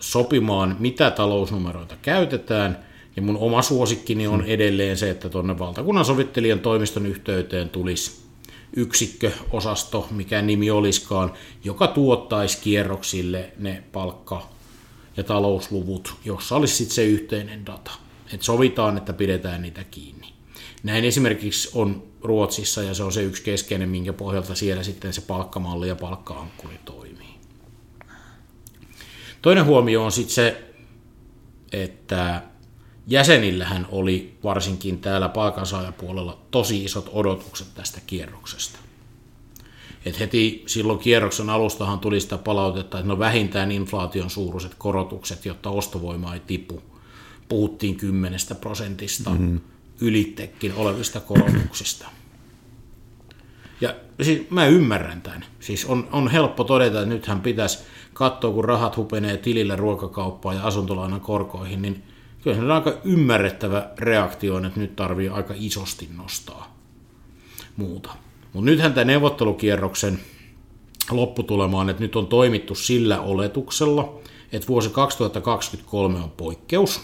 sopimaan, 0.00 0.76
mitä 0.78 1.10
talousnumeroita 1.10 1.94
käytetään. 2.02 2.78
Ja 3.16 3.22
mun 3.22 3.36
oma 3.36 3.62
suosikkini 3.62 4.26
on 4.26 4.44
edelleen 4.44 4.96
se, 4.96 5.10
että 5.10 5.28
tuonne 5.28 5.58
valtakunnan 5.58 6.04
sovittelijan 6.04 6.60
toimiston 6.60 7.06
yhteyteen 7.06 7.68
tulisi 7.68 8.27
yksikköosasto, 8.76 10.08
mikä 10.10 10.42
nimi 10.42 10.70
oliskaan, 10.70 11.32
joka 11.64 11.86
tuottaisi 11.86 12.58
kierroksille 12.58 13.52
ne 13.58 13.82
palkka- 13.92 14.48
ja 15.16 15.24
talousluvut, 15.24 16.14
jossa 16.24 16.56
olisi 16.56 16.74
sitten 16.74 16.94
se 16.94 17.04
yhteinen 17.04 17.66
data. 17.66 17.90
Et 18.32 18.42
sovitaan, 18.42 18.96
että 18.96 19.12
pidetään 19.12 19.62
niitä 19.62 19.84
kiinni. 19.84 20.32
Näin 20.82 21.04
esimerkiksi 21.04 21.70
on 21.74 22.02
Ruotsissa 22.22 22.82
ja 22.82 22.94
se 22.94 23.02
on 23.02 23.12
se 23.12 23.22
yksi 23.22 23.42
keskeinen, 23.42 23.88
minkä 23.88 24.12
pohjalta 24.12 24.54
siellä 24.54 24.82
sitten 24.82 25.12
se 25.12 25.20
palkkamalli 25.20 25.88
ja 25.88 25.96
palkkaankkuri 25.96 26.78
toimii. 26.84 27.34
Toinen 29.42 29.64
huomio 29.64 30.04
on 30.04 30.12
sitten 30.12 30.34
se, 30.34 30.64
että 31.72 32.42
jäsenillähän 33.08 33.86
oli 33.90 34.38
varsinkin 34.44 34.98
täällä 34.98 35.28
palkansaajapuolella 35.28 36.38
tosi 36.50 36.84
isot 36.84 37.10
odotukset 37.12 37.74
tästä 37.74 38.00
kierroksesta. 38.06 38.78
Et 40.04 40.20
heti 40.20 40.62
silloin 40.66 40.98
kierroksen 40.98 41.50
alustahan 41.50 41.98
tuli 41.98 42.20
sitä 42.20 42.38
palautetta, 42.38 42.98
että 42.98 43.08
no 43.08 43.18
vähintään 43.18 43.72
inflaation 43.72 44.30
suuruiset 44.30 44.74
korotukset, 44.78 45.44
jotta 45.44 45.70
ostovoima 45.70 46.34
ei 46.34 46.40
tipu. 46.40 46.82
Puhuttiin 47.48 47.96
10 47.96 48.38
prosentista 48.60 49.30
mm-hmm. 49.30 49.60
ylittekin 50.00 50.74
olevista 50.74 51.20
korotuksista. 51.20 52.08
Ja 53.80 53.94
siis 54.22 54.50
mä 54.50 54.66
ymmärrän 54.66 55.22
tämän. 55.22 55.44
Siis 55.60 55.84
on, 55.84 56.08
on 56.12 56.30
helppo 56.30 56.64
todeta, 56.64 56.98
että 56.98 57.14
nythän 57.14 57.40
pitäisi 57.40 57.78
katsoa, 58.12 58.52
kun 58.52 58.64
rahat 58.64 58.96
hupenee 58.96 59.36
tilille 59.36 59.76
ruokakauppaan 59.76 60.56
ja 60.56 60.62
asuntolainan 60.62 61.20
korkoihin, 61.20 61.82
niin 61.82 62.02
kyllä 62.42 62.56
se 62.56 62.62
on 62.62 62.70
aika 62.70 62.98
ymmärrettävä 63.04 63.90
reaktio, 63.98 64.66
että 64.66 64.80
nyt 64.80 64.96
tarvii 64.96 65.28
aika 65.28 65.54
isosti 65.56 66.08
nostaa 66.16 66.78
muuta. 67.76 68.10
Mutta 68.52 68.70
nythän 68.70 68.94
tämä 68.94 69.04
neuvottelukierroksen 69.04 70.18
lopputulema 71.10 71.80
on, 71.80 71.90
että 71.90 72.02
nyt 72.02 72.16
on 72.16 72.26
toimittu 72.26 72.74
sillä 72.74 73.20
oletuksella, 73.20 74.20
että 74.52 74.68
vuosi 74.68 74.90
2023 74.90 76.18
on 76.18 76.30
poikkeus, 76.30 77.00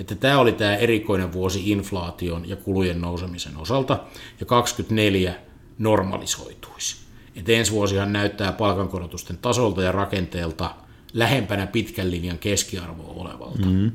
että 0.00 0.14
tämä 0.14 0.38
oli 0.38 0.52
tämä 0.52 0.76
erikoinen 0.76 1.32
vuosi 1.32 1.70
inflaation 1.70 2.48
ja 2.48 2.56
kulujen 2.56 3.00
nousemisen 3.00 3.56
osalta, 3.56 3.92
ja 4.40 4.46
2024 4.46 5.34
normalisoituisi. 5.78 6.96
Et 7.36 7.48
ensi 7.48 7.72
vuosihan 7.72 8.12
näyttää 8.12 8.52
palkankorotusten 8.52 9.38
tasolta 9.38 9.82
ja 9.82 9.92
rakenteelta 9.92 10.74
lähempänä 11.12 11.66
pitkän 11.66 12.10
linjan 12.10 12.38
keskiarvoa 12.38 13.14
olevalta. 13.14 13.66
Mm-hmm. 13.66 13.92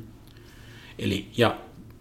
Eli, 0.98 1.26
ja 1.36 1.56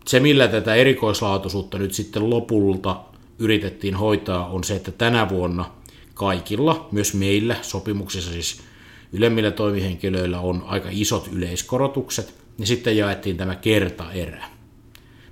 se, 0.08 0.20
millä 0.20 0.48
tätä 0.48 0.75
erikoislaatuisuutta 0.75 1.78
nyt 1.78 1.94
sitten 1.94 2.30
lopulta 2.30 3.02
yritettiin 3.40 3.96
hoitaa, 3.96 4.48
on 4.48 4.64
se, 4.64 4.75
että 4.75 4.92
tänä 4.92 5.30
vuonna 5.30 5.72
kaikilla, 6.14 6.88
myös 6.92 7.14
meillä 7.14 7.56
sopimuksissa 7.62 8.32
siis 8.32 8.62
ylemmillä 9.14 9.52
toimihenkilöillä 9.52 10.40
on 10.40 10.64
aika 10.68 10.90
isot 10.92 11.30
yleiskorotukset, 11.32 12.34
ja 12.58 12.66
sitten 12.66 12.98
jaettiin 12.98 13.38
tämä 13.38 13.56
kertaerä. 13.56 14.46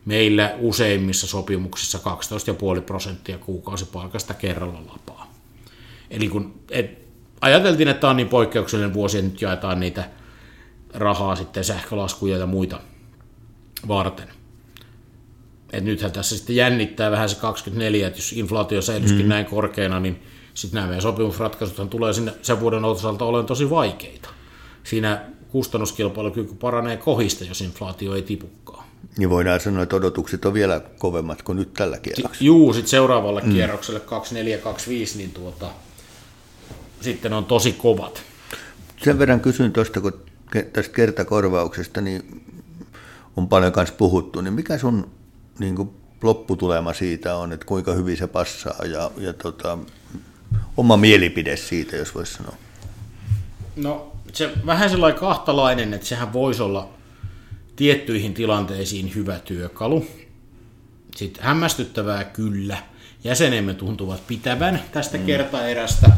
Meillä 0.06 0.56
useimmissa 0.60 1.28
sopimuksissa 1.28 2.00
12,5 2.78 2.82
prosenttia 2.82 3.38
kuukausipalkasta 3.38 4.34
kerralla 4.34 4.82
lapaa. 4.92 5.34
Eli 6.10 6.28
kun 6.28 6.54
et, 6.72 7.00
ajateltiin, 7.42 7.88
että 7.88 8.02
tämä 8.02 8.12
on 8.12 8.18
niin 8.18 8.30
poikkeuksellinen 8.30 8.94
vuosi, 8.94 9.18
että 9.18 9.32
nyt 9.32 9.42
jaetaan 9.42 9.80
niitä 9.80 10.10
rahaa 10.94 11.36
sitten 11.36 11.64
sähkölaskuja 11.64 12.38
ja 12.38 12.46
muita 12.46 12.80
varten. 13.88 14.28
Et 15.74 15.84
nythän 15.84 16.12
tässä 16.12 16.38
sitten 16.38 16.56
jännittää 16.56 17.12
vähän 17.12 17.30
se 17.30 17.36
24, 17.36 18.08
että 18.08 18.20
jos 18.20 18.34
inflaatio 18.34 18.82
säilyisikin 18.82 19.26
mm. 19.26 19.30
näin 19.30 19.46
korkeana, 19.46 20.00
niin 20.00 20.20
sitten 20.54 20.76
nämä 20.76 20.88
meidän 20.88 21.02
sopimusratkaisut 21.02 21.90
tulee 21.90 22.14
sinne 22.14 22.34
sen 22.42 22.60
vuoden 22.60 22.86
osalta 22.86 23.26
olemaan 23.26 23.46
tosi 23.46 23.70
vaikeita. 23.70 24.30
Siinä 24.84 25.26
kustannuskilpailukyky 25.50 26.56
paranee 26.56 26.98
kohista, 26.98 27.44
jos 27.44 27.62
inflaatio 27.62 28.16
ei 28.16 28.22
tipukaan. 28.22 28.86
Niin 29.18 29.30
voidaan 29.30 29.60
sanoa, 29.60 29.84
että 29.84 29.96
odotukset 29.96 30.46
on 30.46 30.54
vielä 30.54 30.82
kovemmat 31.00 31.42
kuin 31.42 31.56
nyt 31.56 31.74
tällä 31.74 32.00
kierroksella. 32.00 32.38
Juu, 32.40 32.74
sitten 32.74 32.90
seuraavalle 32.90 33.42
mm. 33.42 33.54
kierrokselle 33.54 34.00
2425, 34.00 35.18
niin 35.18 35.32
tuota, 35.32 35.70
sitten 37.02 37.34
on 37.34 37.46
tosi 37.46 37.72
kovat. 37.72 38.24
Sen 39.04 39.20
verran 39.20 39.40
kysyn 39.40 39.74
tuosta, 39.74 40.02
kun 40.02 40.14
tästä 40.74 40.94
kertakorvauksesta, 40.94 42.02
niin 42.02 42.43
on 43.38 43.48
paljon 43.48 43.72
kanssa 43.72 43.96
puhuttu, 43.96 44.42
niin 44.42 44.54
mikä 44.54 44.78
sun 44.78 45.12
niin 45.60 45.76
kuin 45.76 45.90
lopputulema 46.24 46.94
siitä 46.94 47.36
on, 47.36 47.52
että 47.52 47.66
kuinka 47.66 47.94
hyvin 47.94 48.18
se 48.18 48.28
passaa 48.28 48.86
ja, 48.86 49.12
ja 49.18 49.34
tota, 49.34 49.78
oma 50.78 50.98
mielipide 50.98 51.58
siitä, 51.58 51.96
jos 51.96 52.16
voisi 52.16 52.34
sanoa? 52.34 52.56
No 53.76 54.12
se 54.34 54.52
vähän 54.66 54.90
sellainen 54.90 55.20
kahtalainen, 55.20 55.94
että 55.94 56.08
sehän 56.08 56.34
voisi 56.34 56.62
olla 56.62 56.90
tiettyihin 57.76 58.34
tilanteisiin 58.34 59.16
hyvä 59.16 59.40
työkalu. 59.40 60.06
Sitten 61.16 61.44
hämmästyttävää 61.44 62.24
kyllä. 62.24 62.78
Jäsenemme 63.24 63.74
tuntuvat 63.74 64.28
pitävän 64.28 64.82
tästä 64.92 65.18
mm. 65.18 65.26
kertaerästä. 65.26 66.10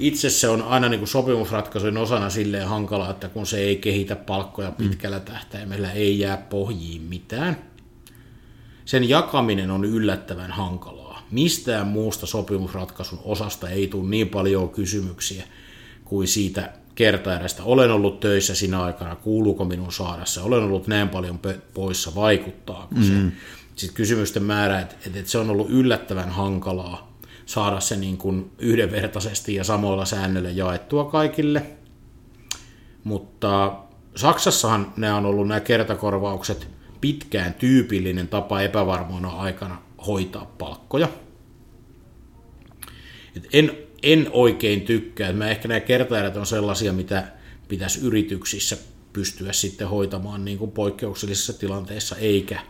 Itse 0.00 0.30
se 0.30 0.48
on 0.48 0.62
aina 0.62 0.88
niin 0.88 1.00
kuin 1.00 1.08
sopimusratkaisujen 1.08 1.96
osana 1.96 2.30
silleen 2.30 2.68
hankala, 2.68 3.10
että 3.10 3.28
kun 3.28 3.46
se 3.46 3.58
ei 3.58 3.76
kehitä 3.76 4.16
palkkoja 4.16 4.72
pitkällä 4.72 5.18
mm. 5.18 5.24
tähtäimellä, 5.24 5.92
ei 5.92 6.18
jää 6.18 6.36
pohjiin 6.36 7.02
mitään. 7.02 7.56
Sen 8.84 9.08
jakaminen 9.08 9.70
on 9.70 9.84
yllättävän 9.84 10.50
hankalaa. 10.50 11.26
Mistään 11.30 11.86
muusta 11.86 12.26
sopimusratkaisun 12.26 13.20
osasta 13.24 13.68
ei 13.68 13.86
tule 13.88 14.08
niin 14.08 14.28
paljon 14.28 14.70
kysymyksiä 14.70 15.44
kuin 16.04 16.28
siitä 16.28 16.72
kertaerästä. 16.94 17.62
Olen 17.62 17.90
ollut 17.90 18.20
töissä 18.20 18.54
sinä 18.54 18.82
aikana, 18.82 19.16
kuuluuko 19.16 19.64
minun 19.64 19.92
saada 19.92 20.24
se, 20.24 20.40
olen 20.40 20.62
ollut 20.62 20.86
näin 20.86 21.08
paljon 21.08 21.40
poissa, 21.74 22.14
vaikuttaako 22.14 22.94
se. 22.94 23.12
Mm. 23.12 23.32
Sitten 23.76 23.96
kysymysten 23.96 24.42
määrä, 24.42 24.80
että, 24.80 24.96
että 25.06 25.30
se 25.30 25.38
on 25.38 25.50
ollut 25.50 25.70
yllättävän 25.70 26.30
hankalaa 26.30 27.10
saada 27.50 27.80
se 27.80 27.96
niin 27.96 28.18
kuin 28.18 28.50
yhdenvertaisesti 28.58 29.54
ja 29.54 29.64
samoilla 29.64 30.04
säännöillä 30.04 30.50
jaettua 30.50 31.04
kaikille. 31.04 31.62
Mutta 33.04 33.78
Saksassahan 34.16 34.92
nämä 34.96 35.16
on 35.16 35.26
ollut 35.26 35.48
nämä 35.48 35.60
kertakorvaukset 35.60 36.68
pitkään 37.00 37.54
tyypillinen 37.54 38.28
tapa 38.28 38.60
epävarmoina 38.60 39.28
aikana 39.28 39.82
hoitaa 40.06 40.54
palkkoja. 40.58 41.08
Et 43.36 43.48
en 43.52 43.76
en 44.02 44.30
oikein 44.32 44.80
tykkää. 44.80 45.32
Mä 45.32 45.50
ehkä 45.50 45.68
nämä 45.68 45.80
kertaerät 45.80 46.36
on 46.36 46.46
sellaisia, 46.46 46.92
mitä 46.92 47.32
pitäisi 47.68 48.00
yrityksissä 48.00 48.76
pystyä 49.12 49.52
sitten 49.52 49.88
hoitamaan 49.88 50.44
niin 50.44 50.58
kuin 50.58 50.70
poikkeuksellisissa 50.70 51.58
tilanteissa 51.58 52.16
eikä, 52.16 52.60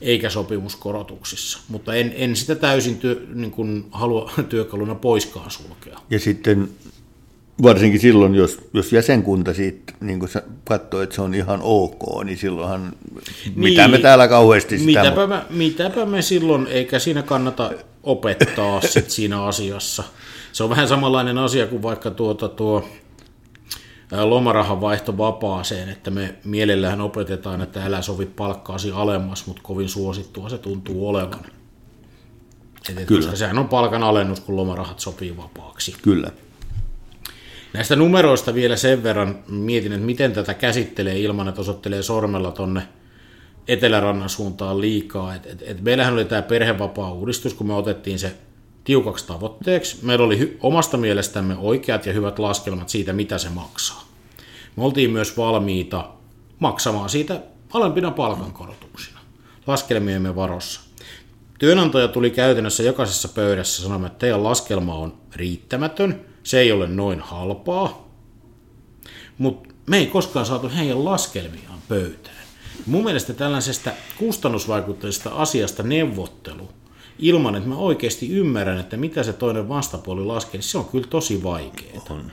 eikä 0.00 0.30
sopimuskorotuksissa. 0.30 1.58
Mutta 1.68 1.94
en, 1.94 2.12
en 2.16 2.36
sitä 2.36 2.54
täysin 2.54 2.96
työ, 2.96 3.26
niin 3.34 3.50
kuin 3.50 3.86
halua 3.90 4.32
työkaluna 4.48 4.94
poiskaan 4.94 5.50
sulkea. 5.50 5.98
Ja 6.10 6.18
sitten 6.18 6.68
varsinkin 7.62 8.00
silloin, 8.00 8.34
jos, 8.34 8.58
jos 8.74 8.92
jäsenkunta 8.92 9.54
siitä 9.54 9.92
niin 10.00 10.20
katsoo, 10.64 11.02
että 11.02 11.14
se 11.14 11.22
on 11.22 11.34
ihan 11.34 11.60
ok, 11.62 12.24
niin 12.24 12.38
silloinhan, 12.38 12.92
niin, 13.44 13.54
mitä 13.56 13.88
me 13.88 13.98
täällä 13.98 14.28
kauheasti 14.28 14.78
sitä... 14.78 15.00
Mitäpä, 15.00 15.26
mä, 15.26 15.46
mitäpä 15.50 16.06
me 16.06 16.22
silloin, 16.22 16.66
eikä 16.66 16.98
siinä 16.98 17.22
kannata 17.22 17.70
opettaa 18.02 18.80
sit 18.80 19.10
siinä 19.10 19.44
asiassa. 19.44 20.04
Se 20.52 20.64
on 20.64 20.70
vähän 20.70 20.88
samanlainen 20.88 21.38
asia 21.38 21.66
kuin 21.66 21.82
vaikka 21.82 22.10
tuota, 22.10 22.48
tuo 22.48 22.88
lomarahan 24.10 24.80
vaihto 24.80 25.18
vapaaseen, 25.18 25.88
että 25.88 26.10
me 26.10 26.34
mielellään 26.44 27.00
opetetaan, 27.00 27.60
että 27.60 27.84
älä 27.84 28.02
sovi 28.02 28.26
palkkaasi 28.26 28.92
alemmas, 28.92 29.46
mutta 29.46 29.62
kovin 29.62 29.88
suosittua 29.88 30.48
se 30.48 30.58
tuntuu 30.58 31.08
olevan. 31.08 31.40
Et, 32.88 33.06
Kyllä. 33.06 33.20
Koska 33.20 33.36
sehän 33.36 33.58
on 33.58 33.68
palkan 33.68 34.02
alennus, 34.02 34.40
kun 34.40 34.56
lomarahat 34.56 35.00
sopii 35.00 35.36
vapaaksi. 35.36 35.96
Kyllä. 36.02 36.30
Näistä 37.72 37.96
numeroista 37.96 38.54
vielä 38.54 38.76
sen 38.76 39.02
verran 39.02 39.38
mietin, 39.48 39.92
että 39.92 40.06
miten 40.06 40.32
tätä 40.32 40.54
käsittelee 40.54 41.18
ilman, 41.18 41.48
että 41.48 41.60
osoittelee 41.60 42.02
sormella 42.02 42.52
tonne 42.52 42.82
Etelärannan 43.68 44.28
suuntaan 44.28 44.80
liikaa. 44.80 45.34
Et, 45.34 45.46
et, 45.46 45.62
et 45.66 45.80
meillähän 45.80 46.14
oli 46.14 46.24
tämä 46.24 46.42
perhevapaa-uudistus, 46.42 47.54
kun 47.54 47.66
me 47.66 47.74
otettiin 47.74 48.18
se 48.18 48.32
tiukaksi 48.90 49.26
tavoitteeksi. 49.26 49.98
Meillä 50.02 50.24
oli 50.24 50.56
omasta 50.60 50.96
mielestämme 50.96 51.56
oikeat 51.56 52.06
ja 52.06 52.12
hyvät 52.12 52.38
laskelmat 52.38 52.88
siitä, 52.88 53.12
mitä 53.12 53.38
se 53.38 53.48
maksaa. 53.48 54.04
Me 54.76 54.84
oltiin 54.84 55.10
myös 55.10 55.36
valmiita 55.36 56.08
maksamaan 56.58 57.10
siitä 57.10 57.40
alempina 57.72 58.10
palkankorotuksina 58.10 59.20
laskelmiemme 59.66 60.36
varossa. 60.36 60.80
Työnantaja 61.58 62.08
tuli 62.08 62.30
käytännössä 62.30 62.82
jokaisessa 62.82 63.28
pöydässä 63.28 63.82
sanomaan, 63.82 64.06
että 64.06 64.18
teidän 64.18 64.44
laskelma 64.44 64.94
on 64.94 65.18
riittämätön, 65.36 66.20
se 66.42 66.60
ei 66.60 66.72
ole 66.72 66.88
noin 66.88 67.20
halpaa, 67.20 68.08
mutta 69.38 69.74
me 69.86 69.98
ei 69.98 70.06
koskaan 70.06 70.46
saatu 70.46 70.70
heidän 70.76 71.04
laskelmiaan 71.04 71.78
pöytään. 71.88 72.36
Mun 72.86 73.04
mielestä 73.04 73.32
tällaisesta 73.34 73.90
kustannusvaikutteisesta 74.18 75.30
asiasta 75.30 75.82
neuvottelu 75.82 76.79
ilman, 77.20 77.54
että 77.54 77.68
mä 77.68 77.76
oikeasti 77.76 78.30
ymmärrän, 78.30 78.80
että 78.80 78.96
mitä 78.96 79.22
se 79.22 79.32
toinen 79.32 79.68
vastapuoli 79.68 80.24
laskee, 80.24 80.58
niin 80.58 80.62
se 80.62 80.78
on 80.78 80.84
kyllä 80.84 81.06
tosi 81.10 81.42
vaikeaa. 81.42 82.04
On. 82.10 82.32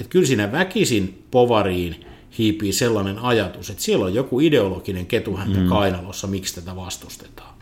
Et 0.00 0.08
kyllä 0.08 0.26
siinä 0.26 0.52
väkisin 0.52 1.24
povariin 1.30 2.04
hiipii 2.38 2.72
sellainen 2.72 3.18
ajatus, 3.18 3.70
että 3.70 3.82
siellä 3.82 4.04
on 4.04 4.14
joku 4.14 4.40
ideologinen 4.40 5.06
ketuhäntä 5.06 5.58
mm. 5.58 5.68
kainalossa, 5.68 6.26
miksi 6.26 6.54
tätä 6.54 6.76
vastustetaan. 6.76 7.54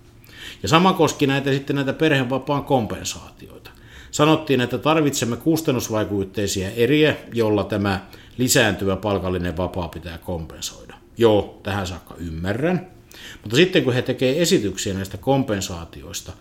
Ja 0.62 0.68
sama 0.68 0.92
koski 0.92 1.26
näitä 1.26 1.52
sitten 1.52 1.76
näitä 1.76 1.92
perhevapaan 1.92 2.64
kompensaatioita. 2.64 3.70
Sanottiin, 4.10 4.60
että 4.60 4.78
tarvitsemme 4.78 5.36
kustannusvaikutteisia 5.36 6.70
eriä, 6.70 7.16
jolla 7.32 7.64
tämä 7.64 8.06
lisääntyvä 8.38 8.96
palkallinen 8.96 9.56
vapaa 9.56 9.88
pitää 9.88 10.18
kompensoida. 10.18 10.94
Joo, 11.18 11.60
tähän 11.62 11.86
saakka 11.86 12.14
ymmärrän. 12.18 12.90
Mutta 13.42 13.56
sitten 13.56 13.84
kun 13.84 13.92
he 13.92 14.02
tekevät 14.02 14.36
esityksiä 14.38 14.94
näistä 14.94 15.16
kompensaatioista 15.16 16.32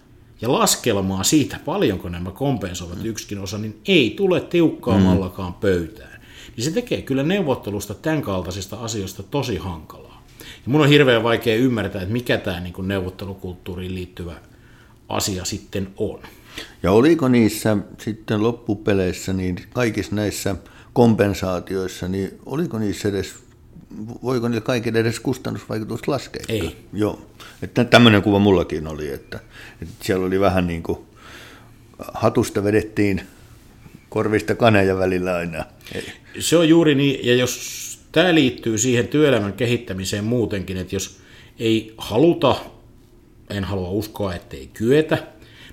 ja 0.41 0.51
laskelmaa 0.51 1.23
siitä, 1.23 1.59
paljonko 1.65 2.09
nämä 2.09 2.31
kompensoivat 2.31 3.05
yksikin 3.05 3.39
osa, 3.39 3.57
niin 3.57 3.81
ei 3.87 4.13
tule 4.17 4.41
tiukkaamallakaan 4.41 5.51
mm. 5.51 5.59
pöytään. 5.59 6.21
Niin 6.57 6.65
se 6.65 6.71
tekee 6.71 7.01
kyllä 7.01 7.23
neuvottelusta 7.23 7.93
tämän 7.93 8.21
kaltaisista 8.21 8.75
asioista 8.75 9.23
tosi 9.23 9.57
hankalaa. 9.57 10.23
Ja 10.39 10.71
mun 10.71 10.81
on 10.81 10.89
hirveän 10.89 11.23
vaikea 11.23 11.55
ymmärtää, 11.55 12.01
että 12.01 12.13
mikä 12.13 12.37
tämä 12.37 12.59
niin 12.59 12.73
neuvottelukulttuuriin 12.87 13.95
liittyvä 13.95 14.35
asia 15.09 15.45
sitten 15.45 15.87
on. 15.97 16.19
Ja 16.83 16.91
oliko 16.91 17.27
niissä 17.27 17.77
sitten 18.01 18.43
loppupeleissä, 18.43 19.33
niin 19.33 19.57
kaikissa 19.73 20.15
näissä 20.15 20.55
kompensaatioissa, 20.93 22.07
niin 22.07 22.39
oliko 22.45 22.79
niissä 22.79 23.09
edes, 23.09 23.35
voiko 24.23 24.47
niillä 24.47 24.61
kaikille 24.61 24.99
edes 24.99 25.19
kustannusvaikutus 25.19 26.07
laskea? 26.07 26.43
Ei. 26.49 26.75
Joo, 26.93 27.21
että 27.61 27.83
tämmöinen 27.83 28.21
kuva 28.21 28.39
mullakin 28.39 28.87
oli, 28.87 29.09
että, 29.09 29.39
että 29.81 30.05
siellä 30.05 30.25
oli 30.25 30.39
vähän 30.39 30.67
niin 30.67 30.83
kuin 30.83 30.99
hatusta 32.13 32.63
vedettiin 32.63 33.21
korvista 34.09 34.55
kaneja 34.55 34.97
välillä 34.97 35.35
aina. 35.35 35.65
Ei. 35.95 36.13
Se 36.39 36.57
on 36.57 36.69
juuri 36.69 36.95
niin, 36.95 37.27
ja 37.27 37.35
jos 37.35 37.77
tämä 38.11 38.35
liittyy 38.35 38.77
siihen 38.77 39.07
työelämän 39.07 39.53
kehittämiseen 39.53 40.23
muutenkin, 40.23 40.77
että 40.77 40.95
jos 40.95 41.19
ei 41.59 41.93
haluta, 41.97 42.55
en 43.49 43.63
halua 43.63 43.89
uskoa, 43.89 44.35
ettei 44.35 44.69
kyetä, 44.73 45.17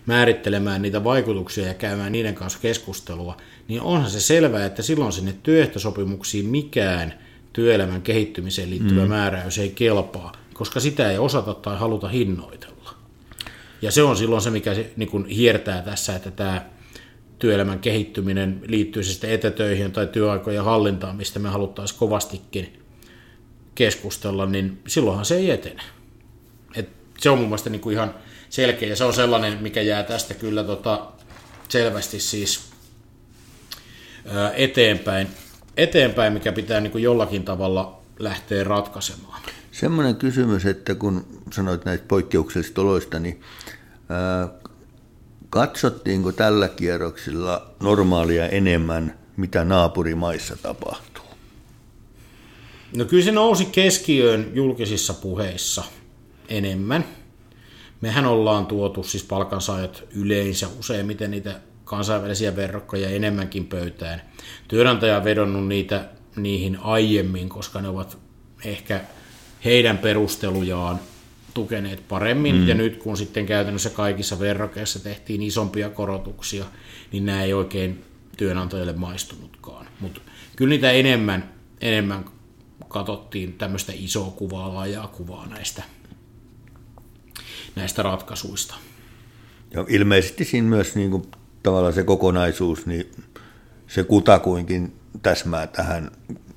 määrittelemään 0.06 0.82
niitä 0.82 1.04
vaikutuksia 1.04 1.66
ja 1.66 1.74
käymään 1.74 2.12
niiden 2.12 2.34
kanssa 2.34 2.58
keskustelua, 2.58 3.36
niin 3.68 3.80
onhan 3.80 4.10
se 4.10 4.20
selvää, 4.20 4.66
että 4.66 4.82
silloin 4.82 5.12
sinne 5.12 5.34
työehtosopimuksiin 5.42 6.46
mikään 6.46 7.23
työelämän 7.54 8.02
kehittymiseen 8.02 8.70
liittyvä 8.70 9.02
mm. 9.02 9.08
määräys 9.08 9.58
ei 9.58 9.70
kelpaa, 9.70 10.32
koska 10.54 10.80
sitä 10.80 11.10
ei 11.10 11.18
osata 11.18 11.54
tai 11.54 11.78
haluta 11.78 12.08
hinnoitella. 12.08 12.94
Ja 13.82 13.90
se 13.90 14.02
on 14.02 14.16
silloin 14.16 14.42
se, 14.42 14.50
mikä 14.50 14.70
niin 14.96 15.10
kuin 15.10 15.26
hiertää 15.26 15.82
tässä, 15.82 16.16
että 16.16 16.30
tämä 16.30 16.66
työelämän 17.38 17.78
kehittyminen 17.78 18.60
liittyy 18.66 19.02
se 19.02 19.12
sitten 19.12 19.30
etätöihin 19.30 19.92
tai 19.92 20.06
työaikojen 20.06 20.64
hallintaan, 20.64 21.16
mistä 21.16 21.38
me 21.38 21.48
haluttaisiin 21.48 21.98
kovastikin 21.98 22.82
keskustella, 23.74 24.46
niin 24.46 24.82
silloinhan 24.86 25.24
se 25.24 25.36
ei 25.36 25.50
etene. 25.50 25.82
Et 26.74 26.88
se 27.18 27.30
on 27.30 27.38
mun 27.38 27.46
mielestä 27.46 27.70
niin 27.70 27.80
kuin 27.80 27.94
ihan 27.94 28.14
selkeä, 28.50 28.88
ja 28.88 28.96
se 28.96 29.04
on 29.04 29.14
sellainen, 29.14 29.62
mikä 29.62 29.82
jää 29.82 30.02
tästä 30.02 30.34
kyllä 30.34 30.64
tota, 30.64 31.06
selvästi 31.68 32.20
siis 32.20 32.60
eteenpäin, 34.54 35.28
eteenpäin, 35.76 36.32
mikä 36.32 36.52
pitää 36.52 36.80
niin 36.80 36.90
kuin 36.90 37.04
jollakin 37.04 37.44
tavalla 37.44 38.00
lähteä 38.18 38.64
ratkaisemaan. 38.64 39.42
Semmoinen 39.72 40.16
kysymys, 40.16 40.66
että 40.66 40.94
kun 40.94 41.26
sanoit 41.52 41.84
näistä 41.84 42.06
poikkeuksellisista 42.08 42.80
oloista, 42.80 43.18
niin 43.18 43.40
ää, 44.08 44.48
katsottiinko 45.50 46.32
tällä 46.32 46.68
kierroksilla 46.68 47.70
normaalia 47.80 48.48
enemmän, 48.48 49.18
mitä 49.36 49.64
naapurimaissa 49.64 50.56
tapahtuu? 50.62 51.24
No 52.96 53.04
kyllä 53.04 53.24
se 53.24 53.32
nousi 53.32 53.64
keskiöön 53.64 54.50
julkisissa 54.54 55.14
puheissa 55.14 55.84
enemmän. 56.48 57.04
Mehän 58.00 58.26
ollaan 58.26 58.66
tuotu 58.66 59.02
siis 59.02 59.24
palkansaajat 59.24 60.02
yleensä 60.16 60.68
useimmiten 60.78 61.30
niitä 61.30 61.60
kansainvälisiä 61.94 62.56
verrokkoja 62.56 63.08
enemmänkin 63.08 63.66
pöytään. 63.66 64.22
Työnantaja 64.68 65.16
on 65.16 65.24
vedonnut 65.24 65.68
niitä 65.68 66.08
niihin 66.36 66.78
aiemmin, 66.80 67.48
koska 67.48 67.80
ne 67.80 67.88
ovat 67.88 68.18
ehkä 68.64 69.00
heidän 69.64 69.98
perustelujaan 69.98 71.00
tukeneet 71.54 72.08
paremmin, 72.08 72.54
mm. 72.54 72.68
ja 72.68 72.74
nyt 72.74 72.96
kun 72.96 73.16
sitten 73.16 73.46
käytännössä 73.46 73.90
kaikissa 73.90 74.40
verrokeissa 74.40 74.98
tehtiin 74.98 75.42
isompia 75.42 75.90
korotuksia, 75.90 76.64
niin 77.12 77.26
nämä 77.26 77.42
ei 77.42 77.54
oikein 77.54 78.04
työnantajille 78.36 78.92
maistunutkaan. 78.92 79.86
Mutta 80.00 80.20
kyllä 80.56 80.70
niitä 80.70 80.90
enemmän, 80.90 81.54
enemmän 81.80 82.24
katsottiin 82.88 83.52
tämmöistä 83.52 83.92
isoa 83.96 84.30
kuvaa, 84.30 84.74
laajaa 84.74 85.06
kuvaa 85.06 85.46
näistä 85.46 85.82
näistä 87.76 88.02
ratkaisuista. 88.02 88.74
Ja 89.74 89.84
ilmeisesti 89.88 90.44
siinä 90.44 90.68
myös 90.68 90.94
niin 90.94 91.10
kuin, 91.10 91.22
tavallaan 91.64 91.92
se 91.92 92.02
kokonaisuus, 92.02 92.86
niin 92.86 93.10
se 93.86 94.04
kutakuinkin 94.04 94.92
täsmää 95.22 95.66
tähän 95.66 96.10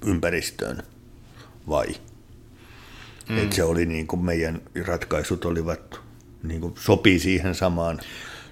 ympäristöön, 0.06 0.84
vai? 1.70 1.88
Mm. 3.30 3.38
Että 3.38 3.56
se 3.56 3.64
oli 3.64 3.86
niin 3.86 4.08
kuin 4.08 4.26
meidän 4.26 4.62
ratkaisut 4.86 5.46
olivat, 5.46 6.00
niin 6.44 6.62
kuin 6.62 6.74
sopii 6.80 7.20
siihen 7.20 7.56
samaan, 7.56 8.00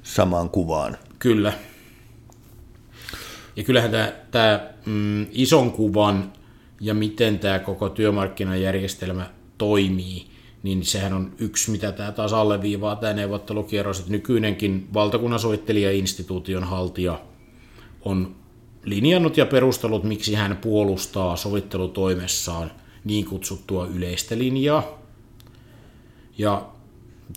samaan 0.04 0.50
kuvaan. 0.50 0.98
Kyllä. 1.20 1.54
Ja 3.56 3.64
kyllähän 3.64 3.92
tämä, 3.92 4.12
tämä 4.32 4.70
mm, 4.86 5.26
ison 5.32 5.72
kuvan 5.72 6.34
ja 6.82 6.94
miten 6.94 7.40
tämä 7.40 7.60
koko 7.60 7.90
työmarkkinajärjestelmä 7.90 9.30
toimii, 9.58 10.28
niin 10.66 10.86
sehän 10.86 11.14
on 11.14 11.32
yksi, 11.40 11.72
mitä 11.72 11.92
tämä 11.92 12.12
taas 12.12 12.34
alleviivaa 12.34 12.96
tämä 12.96 13.14
neuvottelukierros, 13.14 14.00
että 14.00 14.12
nykyinenkin 14.12 14.88
valtakunnan 14.94 15.40
instituution 15.94 16.64
haltija 16.64 17.22
on 18.02 18.36
linjannut 18.84 19.38
ja 19.38 19.46
perustellut, 19.46 20.04
miksi 20.04 20.34
hän 20.34 20.58
puolustaa 20.58 21.36
sovittelutoimessaan 21.36 22.72
niin 23.04 23.26
kutsuttua 23.26 23.88
yleistä 23.88 24.38
linjaa. 24.38 25.02
Ja 26.38 26.70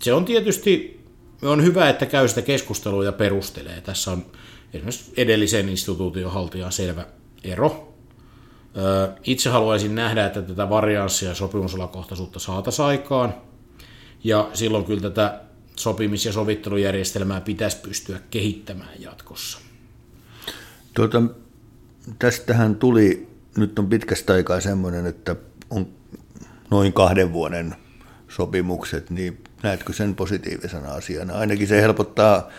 se 0.01 0.13
on 0.13 0.25
tietysti 0.25 0.99
on 1.41 1.63
hyvä, 1.63 1.89
että 1.89 2.05
käy 2.05 2.27
sitä 2.27 2.41
keskustelua 2.41 3.05
ja 3.05 3.11
perustelee. 3.11 3.81
Tässä 3.81 4.11
on 4.11 4.25
esimerkiksi 4.73 5.13
edellisen 5.17 5.69
instituution 5.69 6.31
haltijan 6.31 6.71
selvä 6.71 7.05
ero. 7.43 7.88
Itse 9.23 9.49
haluaisin 9.49 9.95
nähdä, 9.95 10.25
että 10.25 10.41
tätä 10.41 10.69
varianssia 10.69 11.29
ja 11.29 11.35
sopimusalakohtaisuutta 11.35 12.39
saataisiin 12.39 12.85
aikaan, 12.85 13.33
ja 14.23 14.49
silloin 14.53 14.85
kyllä 14.85 15.01
tätä 15.01 15.41
sopimis- 15.75 16.25
ja 16.25 16.33
sovittelujärjestelmää 16.33 17.41
pitäisi 17.41 17.77
pystyä 17.77 18.19
kehittämään 18.29 18.89
jatkossa. 18.99 19.59
Tuota, 20.93 21.21
tästähän 22.19 22.75
tuli, 22.75 23.27
nyt 23.57 23.79
on 23.79 23.89
pitkästä 23.89 24.33
aikaa 24.33 24.61
semmoinen, 24.61 25.05
että 25.05 25.35
on 25.69 25.87
noin 26.71 26.93
kahden 26.93 27.33
vuoden 27.33 27.75
sopimukset, 28.27 29.09
niin 29.09 29.43
näetkö 29.63 29.93
sen 29.93 30.15
positiivisena 30.15 30.91
asiana? 30.91 31.33
Ainakin 31.33 31.67
se 31.67 31.81
helpottaa 31.81 32.49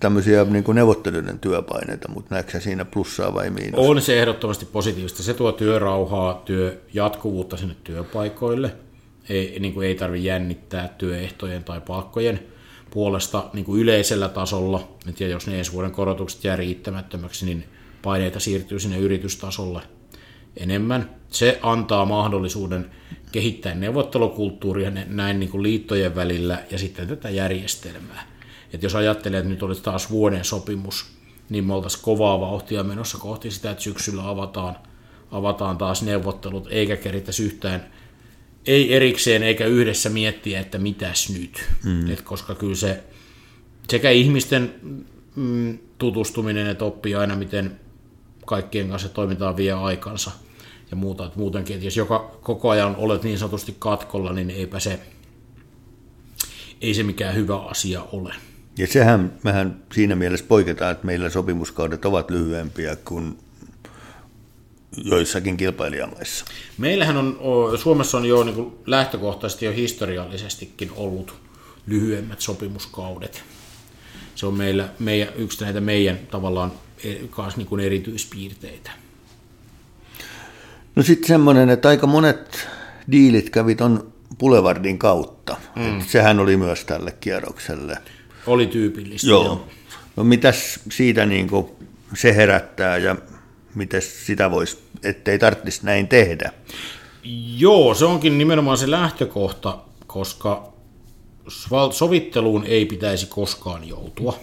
tämmöisiä 0.00 0.44
niin 0.44 0.64
kuin 0.64 0.74
neuvotteluiden 0.74 1.38
työpaineita, 1.38 2.08
mutta 2.08 2.34
näetkö 2.34 2.60
siinä 2.60 2.84
plussaa 2.84 3.34
vai 3.34 3.50
miinusta? 3.50 3.88
On 3.88 4.02
se 4.02 4.20
ehdottomasti 4.20 4.64
positiivista. 4.64 5.22
Se 5.22 5.34
tuo 5.34 5.52
työrauhaa, 5.52 6.42
työ 6.44 6.80
jatkuvuutta 6.94 7.56
sinne 7.56 7.76
työpaikoille. 7.84 8.74
Ei, 9.28 9.60
niin 9.60 9.82
ei 9.82 9.94
tarvitse 9.94 10.26
jännittää 10.26 10.88
työehtojen 10.88 11.64
tai 11.64 11.80
palkkojen 11.80 12.40
puolesta 12.90 13.50
niin 13.52 13.64
kuin 13.64 13.80
yleisellä 13.80 14.28
tasolla. 14.28 14.88
Ja 15.20 15.28
jos 15.28 15.46
ne 15.46 15.58
ensi 15.58 15.72
vuoden 15.72 15.90
korotukset 15.90 16.44
jää 16.44 16.56
riittämättömäksi, 16.56 17.46
niin 17.46 17.64
paineita 18.02 18.40
siirtyy 18.40 18.78
sinne 18.78 18.98
yritystasolle 18.98 19.82
enemmän. 20.56 21.10
Se 21.28 21.58
antaa 21.62 22.04
mahdollisuuden 22.04 22.90
kehittää 23.32 23.74
neuvottelukulttuuria 23.74 24.90
näin 24.90 25.40
niin 25.40 25.50
kuin 25.50 25.62
liittojen 25.62 26.14
välillä 26.14 26.58
ja 26.70 26.78
sitten 26.78 27.08
tätä 27.08 27.30
järjestelmää. 27.30 28.33
Et 28.74 28.82
jos 28.82 28.94
ajattelee, 28.94 29.38
että 29.38 29.50
nyt 29.50 29.62
olisi 29.62 29.82
taas 29.82 30.10
vuoden 30.10 30.44
sopimus, 30.44 31.06
niin 31.48 31.64
me 31.64 31.74
oltaisiin 31.74 32.02
kovaa 32.02 32.40
vauhtia 32.40 32.84
menossa 32.84 33.18
kohti 33.18 33.50
sitä, 33.50 33.70
että 33.70 33.82
syksyllä 33.82 34.28
avataan, 34.28 34.76
avataan 35.30 35.78
taas 35.78 36.02
neuvottelut, 36.02 36.68
eikä 36.70 36.96
kerittäisi 36.96 37.44
yhtään, 37.44 37.86
ei 38.66 38.94
erikseen 38.94 39.42
eikä 39.42 39.66
yhdessä 39.66 40.10
miettiä, 40.10 40.60
että 40.60 40.78
mitäs 40.78 41.30
nyt. 41.30 41.64
Mm. 41.84 42.10
Et 42.10 42.20
koska 42.20 42.54
kyllä 42.54 42.74
se 42.74 43.04
sekä 43.90 44.10
ihmisten 44.10 44.74
mm, 45.36 45.78
tutustuminen, 45.98 46.66
että 46.66 46.84
oppii 46.84 47.14
aina, 47.14 47.36
miten 47.36 47.80
kaikkien 48.46 48.88
kanssa 48.88 49.08
toimitaan 49.08 49.56
vie 49.56 49.72
aikansa 49.72 50.30
ja 50.90 50.96
muuta. 50.96 51.26
Että 51.26 51.38
muutenkin, 51.38 51.74
että 51.74 51.86
jos 51.86 51.96
joka, 51.96 52.38
koko 52.42 52.70
ajan 52.70 52.96
olet 52.96 53.22
niin 53.22 53.38
sanotusti 53.38 53.76
katkolla, 53.78 54.32
niin 54.32 54.50
eipä 54.50 54.80
se, 54.80 55.00
ei 56.80 56.94
se 56.94 57.02
mikään 57.02 57.34
hyvä 57.34 57.58
asia 57.58 58.02
ole. 58.02 58.34
Ja 58.78 58.86
sehän 58.86 59.32
mehän 59.42 59.82
siinä 59.92 60.16
mielessä 60.16 60.46
poiketaan, 60.48 60.92
että 60.92 61.06
meillä 61.06 61.30
sopimuskaudet 61.30 62.04
ovat 62.04 62.30
lyhyempiä 62.30 62.96
kuin 62.96 63.38
joissakin 65.04 65.56
kilpailijamaissa. 65.56 66.44
Meillähän 66.78 67.16
on, 67.16 67.38
Suomessa 67.78 68.18
on 68.18 68.24
jo 68.24 68.44
niin 68.44 68.54
kuin 68.54 68.72
lähtökohtaisesti 68.86 69.64
jo 69.64 69.72
historiallisestikin 69.72 70.90
ollut 70.96 71.34
lyhyemmät 71.86 72.40
sopimuskaudet. 72.40 73.42
Se 74.34 74.46
on 74.46 74.54
meillä, 74.54 74.88
meidän, 74.98 75.28
yksi 75.36 75.64
näitä 75.64 75.80
meidän 75.80 76.18
tavallaan 76.30 76.72
e, 77.04 77.14
kanssa 77.30 77.58
niin 77.58 77.68
kuin 77.68 77.80
erityispiirteitä. 77.80 78.90
No 80.96 81.02
sitten 81.02 81.28
semmoinen, 81.28 81.70
että 81.70 81.88
aika 81.88 82.06
monet 82.06 82.68
diilit 83.10 83.50
kävi 83.50 83.74
ton 83.74 84.12
Boulevardin 84.38 84.98
kautta. 84.98 85.56
Mm. 85.76 86.02
sehän 86.06 86.40
oli 86.40 86.56
myös 86.56 86.84
tälle 86.84 87.12
kierrokselle. 87.20 87.98
Oli 88.46 88.66
tyypillistä. 88.66 89.28
Joo. 89.28 89.44
joo. 89.44 89.66
No 90.16 90.24
mitäs 90.24 90.80
siitä 90.90 91.26
niin 91.26 91.48
kuin 91.48 91.66
se 92.14 92.36
herättää 92.36 92.98
ja 92.98 93.16
miten 93.74 94.02
sitä 94.02 94.50
voisi, 94.50 94.78
ettei 95.02 95.38
tarvitsisi 95.38 95.86
näin 95.86 96.08
tehdä? 96.08 96.52
Joo, 97.56 97.94
se 97.94 98.04
onkin 98.04 98.38
nimenomaan 98.38 98.78
se 98.78 98.90
lähtökohta, 98.90 99.78
koska 100.06 100.72
sovitteluun 101.90 102.64
ei 102.64 102.86
pitäisi 102.86 103.26
koskaan 103.26 103.88
joutua. 103.88 104.38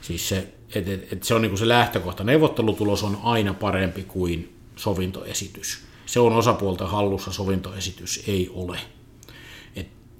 Siis 0.00 0.28
se, 0.28 0.48
et, 0.74 0.88
et, 0.88 1.12
et 1.12 1.22
se 1.22 1.34
on 1.34 1.42
niin 1.42 1.58
se 1.58 1.68
lähtökohta. 1.68 2.24
Neuvottelutulos 2.24 3.02
on 3.02 3.18
aina 3.22 3.54
parempi 3.54 4.02
kuin 4.02 4.56
sovintoesitys. 4.76 5.78
Se 6.06 6.20
on 6.20 6.32
osapuolta 6.32 6.86
hallussa, 6.86 7.32
sovintoesitys 7.32 8.24
ei 8.26 8.50
ole. 8.54 8.78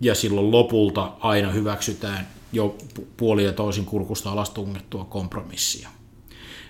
Ja 0.01 0.15
silloin 0.15 0.51
lopulta 0.51 1.13
aina 1.21 1.51
hyväksytään 1.51 2.29
jo 2.53 2.77
puoli 3.17 3.45
ja 3.45 3.53
toisin 3.53 3.85
kurkusta 3.85 4.31
alas 4.31 4.51
tungettua 4.51 5.05
kompromissia. 5.05 5.89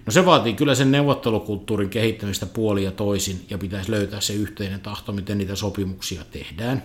No 0.06 0.12
se 0.12 0.26
vaatii 0.26 0.54
kyllä 0.54 0.74
sen 0.74 0.92
neuvottelukulttuurin 0.92 1.90
kehittämistä 1.90 2.46
puoli 2.46 2.84
ja 2.84 2.92
toisin, 2.92 3.44
ja 3.50 3.58
pitäisi 3.58 3.90
löytää 3.90 4.20
se 4.20 4.32
yhteinen 4.32 4.80
tahto, 4.80 5.12
miten 5.12 5.38
niitä 5.38 5.56
sopimuksia 5.56 6.24
tehdään. 6.30 6.82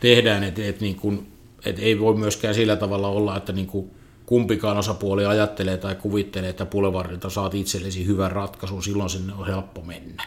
Tehdään, 0.00 0.44
että 0.44 0.64
et 0.64 0.80
niin 0.80 1.26
et 1.64 1.78
ei 1.78 2.00
voi 2.00 2.16
myöskään 2.16 2.54
sillä 2.54 2.76
tavalla 2.76 3.08
olla, 3.08 3.36
että 3.36 3.52
niin 3.52 3.66
kuin 3.66 3.90
kumpikaan 4.26 4.76
osapuoli 4.76 5.26
ajattelee 5.26 5.76
tai 5.76 5.94
kuvittelee, 5.94 6.50
että 6.50 6.66
Boulevardilta 6.66 7.30
saat 7.30 7.54
itsellesi 7.54 8.06
hyvän 8.06 8.32
ratkaisun, 8.32 8.82
silloin 8.82 9.10
sinne 9.10 9.34
on 9.34 9.46
helppo 9.46 9.82
mennä. 9.82 10.24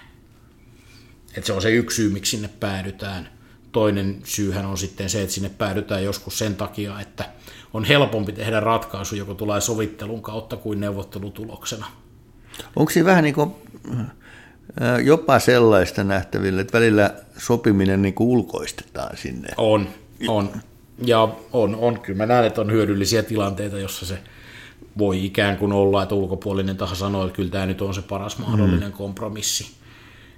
Et 1.37 1.45
se 1.45 1.53
on 1.53 1.61
se 1.61 1.71
yksi 1.71 1.95
syy, 1.95 2.09
miksi 2.09 2.31
sinne 2.31 2.49
päädytään. 2.59 3.38
Toinen 3.71 4.21
syyhän 4.23 4.65
on 4.65 4.77
sitten 4.77 5.09
se, 5.09 5.21
että 5.21 5.33
sinne 5.33 5.49
päädytään 5.49 6.03
joskus 6.03 6.37
sen 6.37 6.55
takia, 6.55 6.99
että 6.99 7.25
on 7.73 7.85
helpompi 7.85 8.31
tehdä 8.31 8.59
ratkaisu, 8.59 9.15
joka 9.15 9.33
tulee 9.33 9.61
sovittelun 9.61 10.21
kautta 10.21 10.57
kuin 10.57 10.79
neuvottelutuloksena. 10.79 11.85
Onko 12.75 12.91
siinä 12.91 13.05
vähän 13.05 13.23
niin 13.23 13.35
kuin 13.35 13.53
jopa 15.03 15.39
sellaista 15.39 16.03
nähtävillä, 16.03 16.61
että 16.61 16.77
välillä 16.77 17.13
sopiminen 17.37 18.01
niin 18.01 18.13
kuin 18.13 18.27
ulkoistetaan 18.27 19.17
sinne? 19.17 19.49
On, 19.57 19.87
on. 20.27 20.49
Ja 21.05 21.29
on, 21.53 21.75
on, 21.75 21.99
kyllä 21.99 22.17
mä 22.17 22.25
näen, 22.25 22.45
että 22.45 22.61
on 22.61 22.71
hyödyllisiä 22.71 23.23
tilanteita, 23.23 23.79
jossa 23.79 24.05
se 24.05 24.19
voi 24.97 25.25
ikään 25.25 25.57
kuin 25.57 25.71
olla, 25.71 26.03
että 26.03 26.15
ulkopuolinen 26.15 26.77
taho 26.77 26.95
sanoo, 26.95 27.25
että 27.25 27.35
kyllä 27.35 27.51
tämä 27.51 27.65
nyt 27.65 27.81
on 27.81 27.93
se 27.93 28.01
paras 28.01 28.37
mahdollinen 28.37 28.89
mm. 28.89 28.97
kompromissi. 28.97 29.78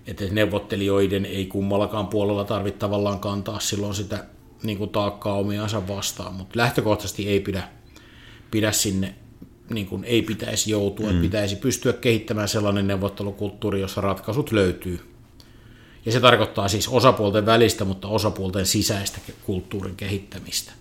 Että 0.07 0.23
neuvottelijoiden 0.31 1.25
ei 1.25 1.45
kummallakaan 1.45 2.07
puolella 2.07 2.43
tarvitse 2.43 2.79
tavallaan 2.79 3.19
kantaa 3.19 3.59
silloin 3.59 3.95
sitä 3.95 4.25
niin 4.63 4.77
kuin 4.77 4.89
taakkaa 4.89 5.33
omiansa 5.33 5.87
vastaan, 5.87 6.33
mutta 6.33 6.59
lähtökohtaisesti 6.59 7.29
ei 7.29 7.39
pidä, 7.39 7.63
pidä 8.51 8.71
sinne, 8.71 9.15
niin 9.69 9.87
kuin 9.87 10.03
ei 10.03 10.21
pitäisi 10.21 10.71
joutua, 10.71 11.11
mm. 11.11 11.21
pitäisi 11.21 11.55
pystyä 11.55 11.93
kehittämään 11.93 12.47
sellainen 12.47 12.87
neuvottelukulttuuri, 12.87 13.81
jossa 13.81 14.01
ratkaisut 14.01 14.51
löytyy 14.51 15.11
ja 16.05 16.11
se 16.11 16.19
tarkoittaa 16.19 16.67
siis 16.67 16.87
osapuolten 16.87 17.45
välistä, 17.45 17.85
mutta 17.85 18.07
osapuolten 18.07 18.65
sisäistä 18.65 19.17
kulttuurin 19.43 19.95
kehittämistä. 19.95 20.71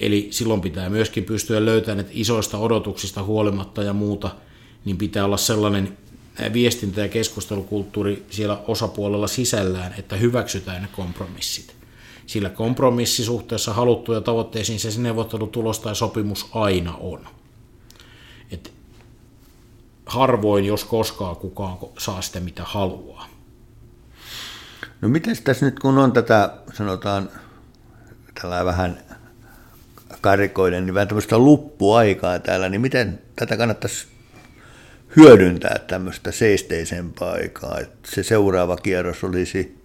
Eli 0.00 0.28
silloin 0.30 0.60
pitää 0.60 0.90
myöskin 0.90 1.24
pystyä 1.24 1.64
löytämään, 1.64 2.00
että 2.00 2.12
isoista 2.14 2.58
odotuksista 2.58 3.22
huolimatta 3.22 3.82
ja 3.82 3.92
muuta, 3.92 4.30
niin 4.84 4.98
pitää 4.98 5.24
olla 5.24 5.36
sellainen 5.36 5.98
viestintä- 6.52 7.00
ja 7.00 7.08
keskustelukulttuuri 7.08 8.26
siellä 8.30 8.58
osapuolella 8.66 9.26
sisällään, 9.26 9.94
että 9.98 10.16
hyväksytään 10.16 10.82
ne 10.82 10.88
kompromissit. 10.92 11.74
Sillä 12.26 12.50
kompromissisuhteessa 12.50 13.72
haluttuja 13.72 14.20
tavoitteisiin 14.20 14.80
se 14.80 15.00
neuvottelutulos 15.00 15.80
tai 15.80 15.96
sopimus 15.96 16.46
aina 16.52 16.96
on. 16.96 17.28
Et 18.50 18.72
harvoin, 20.06 20.64
jos 20.64 20.84
koskaan 20.84 21.36
kukaan 21.36 21.78
saa 21.98 22.22
sitä 22.22 22.40
mitä 22.40 22.62
haluaa. 22.64 23.28
No 25.00 25.08
miten 25.08 25.36
tässä 25.44 25.66
nyt, 25.66 25.78
kun 25.78 25.98
on 25.98 26.12
tätä, 26.12 26.56
sanotaan, 26.72 27.30
tällä 28.40 28.64
vähän 28.64 29.00
karikoiden, 30.20 30.86
niin 30.86 30.94
vähän 30.94 31.08
tämmöistä 31.08 31.38
luppuaikaa 31.38 32.38
täällä, 32.38 32.68
niin 32.68 32.80
miten 32.80 33.22
tätä 33.36 33.56
kannattaisi 33.56 34.06
hyödyntää 35.16 35.78
tämmöistä 35.78 36.32
seisteisempää 36.32 37.30
aikaa, 37.30 37.78
että 37.78 38.10
se 38.10 38.22
seuraava 38.22 38.76
kierros 38.76 39.24
olisi 39.24 39.78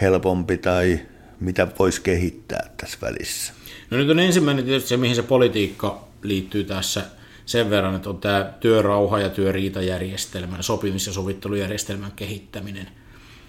helpompi 0.00 0.56
tai 0.56 1.00
mitä 1.40 1.68
voisi 1.78 2.00
kehittää 2.02 2.70
tässä 2.76 2.98
välissä? 3.02 3.52
No 3.90 3.96
nyt 3.96 4.10
on 4.10 4.18
ensimmäinen 4.18 4.64
tietysti 4.64 4.88
se, 4.88 4.96
mihin 4.96 5.16
se 5.16 5.22
politiikka 5.22 6.08
liittyy 6.22 6.64
tässä 6.64 7.04
sen 7.46 7.70
verran, 7.70 7.94
että 7.94 8.10
on 8.10 8.18
tämä 8.18 8.52
työrauha- 8.60 9.20
ja 9.20 9.28
työriitajärjestelmän, 9.28 10.62
sopimis- 10.62 11.06
ja 11.06 11.12
sovittelujärjestelmän 11.12 12.12
kehittäminen. 12.16 12.88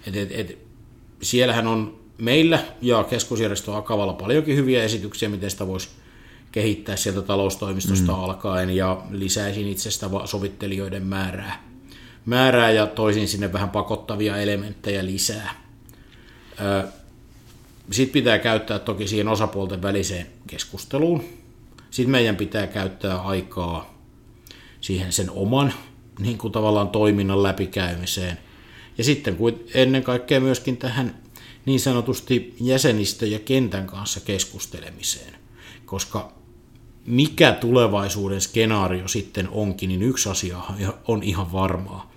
Et, 0.06 0.16
et, 0.16 0.28
et, 0.32 0.58
siellähän 1.22 1.66
on 1.66 2.00
meillä 2.18 2.58
ja 2.82 3.04
keskusjärjestö 3.04 3.76
Akavalla 3.76 4.12
paljonkin 4.12 4.56
hyviä 4.56 4.84
esityksiä, 4.84 5.28
miten 5.28 5.50
sitä 5.50 5.66
voisi 5.66 5.88
kehittää 6.56 6.96
sieltä 6.96 7.22
taloustoimistosta 7.22 8.12
mm. 8.12 8.18
alkaen 8.18 8.70
ja 8.70 9.02
lisäisin 9.10 9.68
itsestä 9.68 10.10
sovittelijoiden 10.24 11.02
määrää. 11.02 11.64
määrää 12.26 12.70
ja 12.70 12.86
toisin 12.86 13.28
sinne 13.28 13.52
vähän 13.52 13.70
pakottavia 13.70 14.36
elementtejä 14.36 15.06
lisää. 15.06 15.62
Sitten 17.90 18.12
pitää 18.12 18.38
käyttää 18.38 18.78
toki 18.78 19.08
siihen 19.08 19.28
osapuolten 19.28 19.82
väliseen 19.82 20.26
keskusteluun. 20.46 21.24
Sitten 21.90 22.10
meidän 22.10 22.36
pitää 22.36 22.66
käyttää 22.66 23.20
aikaa 23.20 23.94
siihen 24.80 25.12
sen 25.12 25.30
oman 25.30 25.72
niin 26.18 26.38
kuin 26.38 26.52
tavallaan 26.52 26.88
toiminnan 26.88 27.42
läpikäymiseen. 27.42 28.38
Ja 28.98 29.04
sitten 29.04 29.36
ennen 29.74 30.02
kaikkea 30.02 30.40
myöskin 30.40 30.76
tähän 30.76 31.14
niin 31.66 31.80
sanotusti 31.80 32.56
jäsenistö 32.60 33.26
ja 33.26 33.38
kentän 33.38 33.86
kanssa 33.86 34.20
keskustelemiseen. 34.20 35.34
Koska 35.86 36.36
mikä 37.06 37.52
tulevaisuuden 37.52 38.40
skenaario 38.40 39.08
sitten 39.08 39.48
onkin, 39.48 39.88
niin 39.88 40.02
yksi 40.02 40.28
asia 40.28 40.58
on 41.08 41.22
ihan 41.22 41.52
varmaa, 41.52 42.12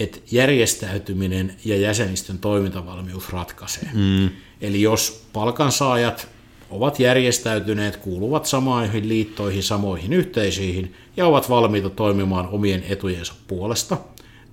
että 0.00 0.18
järjestäytyminen 0.30 1.56
ja 1.64 1.76
jäsenistön 1.76 2.38
toimintavalmius 2.38 3.32
ratkaisee. 3.32 3.88
Mm. 3.94 4.28
Eli 4.60 4.82
jos 4.82 5.26
palkansaajat 5.32 6.28
ovat 6.70 7.00
järjestäytyneet, 7.00 7.96
kuuluvat 7.96 8.46
samoihin 8.46 9.08
liittoihin, 9.08 9.62
samoihin 9.62 10.12
yhteisöihin 10.12 10.94
ja 11.16 11.26
ovat 11.26 11.50
valmiita 11.50 11.90
toimimaan 11.90 12.48
omien 12.48 12.84
etujensa 12.88 13.34
puolesta, 13.46 13.96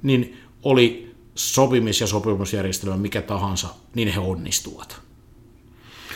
niin 0.04 0.38
oli 0.64 1.16
sopimis- 1.36 2.02
ja 2.02 2.08
sopimusjärjestelmä 2.08 2.98
mikä 2.98 3.22
tahansa, 3.22 3.68
niin 3.96 4.08
he 4.08 4.20
onnistuvat. 4.20 5.05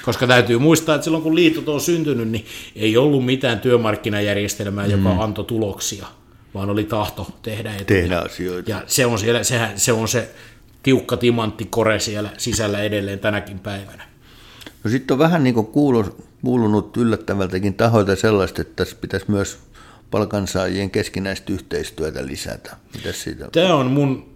Koska 0.10 0.28
täytyy 0.28 0.58
muistaa, 0.58 0.96
että 0.96 1.04
silloin 1.04 1.24
kun 1.24 1.36
liitot 1.36 1.70
on 1.70 1.82
syntynyt, 1.82 2.28
niin 2.30 2.46
ei 2.76 2.98
ollut 2.98 3.26
mitään 3.26 3.60
työmarkkinajärjestelmää, 3.60 4.86
mm. 4.86 4.92
joka 4.92 5.24
antoi 5.24 5.46
tuloksia, 5.46 6.08
vaan 6.54 6.70
oli 6.70 6.84
tahto 6.84 7.28
tehdä 7.42 7.72
etuja. 7.72 7.86
Tehdä 8.02 8.20
asioita. 8.20 8.72
Ja 8.72 8.84
se 8.88 9.06
on, 9.06 9.20
siellä, 9.20 9.44
sehän, 9.44 9.80
se 9.80 9.94
on 9.94 10.08
se 10.08 10.32
tiukka 10.84 11.18
timanttikore 11.18 12.00
siellä 12.00 12.30
sisällä 12.38 12.82
edelleen 12.82 13.20
tänäkin 13.20 13.60
päivänä. 13.60 14.04
No 14.84 14.90
sitten 14.90 15.16
on 15.16 15.20
vähän 15.20 15.44
niin 15.44 15.54
kuin 15.54 15.68
kuulunut 16.42 16.98
yllättävältäkin 16.98 17.74
tahoilta 17.74 18.16
sellaista, 18.16 18.62
että 18.62 18.76
tässä 18.76 18.96
pitäisi 19.02 19.26
myös 19.32 19.60
palkansaajien 20.12 20.92
keskinäistä 20.92 21.54
yhteistyötä 21.54 22.26
lisätä. 22.26 22.78
Mitäs 22.96 23.24
siitä? 23.24 23.50
Tämä 23.52 23.76
on 23.76 23.86
mun, 23.86 24.30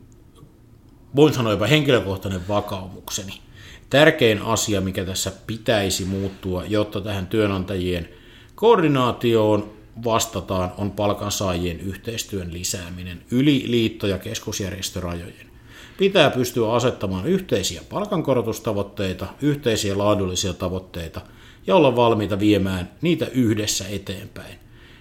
voin 1.16 1.34
sanoa 1.34 1.52
jopa 1.52 1.68
henkilökohtainen 1.68 2.48
vakaumukseni. 2.48 3.44
Tärkein 3.90 4.42
asia, 4.42 4.82
mikä 4.82 5.06
tässä 5.06 5.32
pitäisi 5.48 6.06
muuttua, 6.06 6.64
jotta 6.66 7.02
tähän 7.02 7.28
työnantajien 7.28 8.10
koordinaatioon 8.56 9.74
vastataan, 10.04 10.72
on 10.78 10.92
palkansaajien 10.92 11.80
yhteistyön 11.80 12.54
lisääminen 12.54 13.22
yli 13.32 13.64
liitto- 13.68 14.08
ja 14.08 14.18
keskusjärjestörajojen. 14.18 15.54
Pitää 15.98 16.30
pystyä 16.30 16.74
asettamaan 16.74 17.26
yhteisiä 17.26 17.82
palkankorotustavoitteita, 17.90 19.28
yhteisiä 19.42 19.98
laadullisia 19.98 20.54
tavoitteita 20.54 21.22
ja 21.68 21.76
olla 21.76 21.96
valmiita 21.96 22.40
viemään 22.40 22.92
niitä 23.02 23.26
yhdessä 23.26 23.86
eteenpäin, 23.88 24.60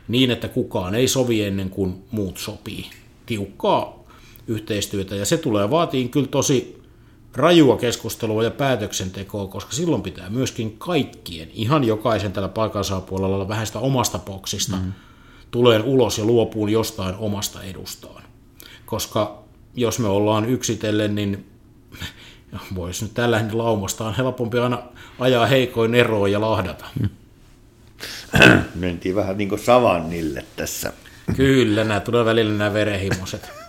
niin 0.08 0.30
että 0.30 0.48
kukaan 0.48 0.94
ei 0.94 1.08
sovi 1.08 1.42
ennen 1.42 1.70
kuin 1.70 2.04
muut 2.10 2.38
sopii. 2.38 2.90
Tiukkaa 3.26 4.04
yhteistyötä 4.46 5.16
ja 5.16 5.26
se 5.26 5.36
tulee 5.36 5.70
vaatiin 5.70 6.08
kyllä 6.08 6.26
tosi 6.26 6.81
rajua 7.36 7.76
keskustelua 7.76 8.44
ja 8.44 8.50
päätöksentekoa, 8.50 9.46
koska 9.46 9.72
silloin 9.72 10.02
pitää 10.02 10.30
myöskin 10.30 10.78
kaikkien, 10.78 11.48
ihan 11.52 11.84
jokaisen 11.84 12.32
tällä 12.32 12.48
palkansaapuolella 12.48 13.34
olla 13.34 13.48
vähän 13.48 13.66
sitä 13.66 13.78
omasta 13.78 14.18
boksista, 14.18 14.76
mm. 14.76 14.92
tuleen 15.50 15.82
ulos 15.82 16.18
ja 16.18 16.24
luopuun 16.24 16.70
jostain 16.70 17.14
omasta 17.14 17.62
edustaan. 17.62 18.22
Koska 18.86 19.42
jos 19.74 19.98
me 19.98 20.08
ollaan 20.08 20.48
yksitellen, 20.48 21.14
niin 21.14 21.46
voisi 22.74 23.04
nyt 23.04 23.14
tällä 23.14 23.44
laumasta 23.52 24.04
on 24.04 24.14
helpompi 24.14 24.58
aina 24.58 24.82
ajaa 25.18 25.46
heikoin 25.46 25.94
eroon 25.94 26.32
ja 26.32 26.40
lahdata. 26.40 26.84
Mentiin 28.74 29.14
vähän 29.14 29.38
niin 29.38 29.48
kuin 29.48 29.60
savannille 29.60 30.44
tässä. 30.56 30.92
Kyllä, 31.36 31.84
nämä 31.84 32.00
tulee 32.00 32.24
välillä 32.24 32.58
nämä 32.58 32.72
verehimoset. 32.72 33.50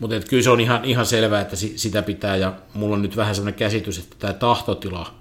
Mutta 0.00 0.20
kyllä 0.20 0.42
se 0.42 0.50
on 0.50 0.60
ihan, 0.60 0.84
ihan 0.84 1.06
selvää, 1.06 1.40
että 1.40 1.56
sitä 1.56 2.02
pitää, 2.02 2.36
ja 2.36 2.54
mulla 2.74 2.94
on 2.96 3.02
nyt 3.02 3.16
vähän 3.16 3.34
sellainen 3.34 3.58
käsitys, 3.58 3.98
että 3.98 4.16
tämä 4.18 4.32
tahtotila 4.32 5.14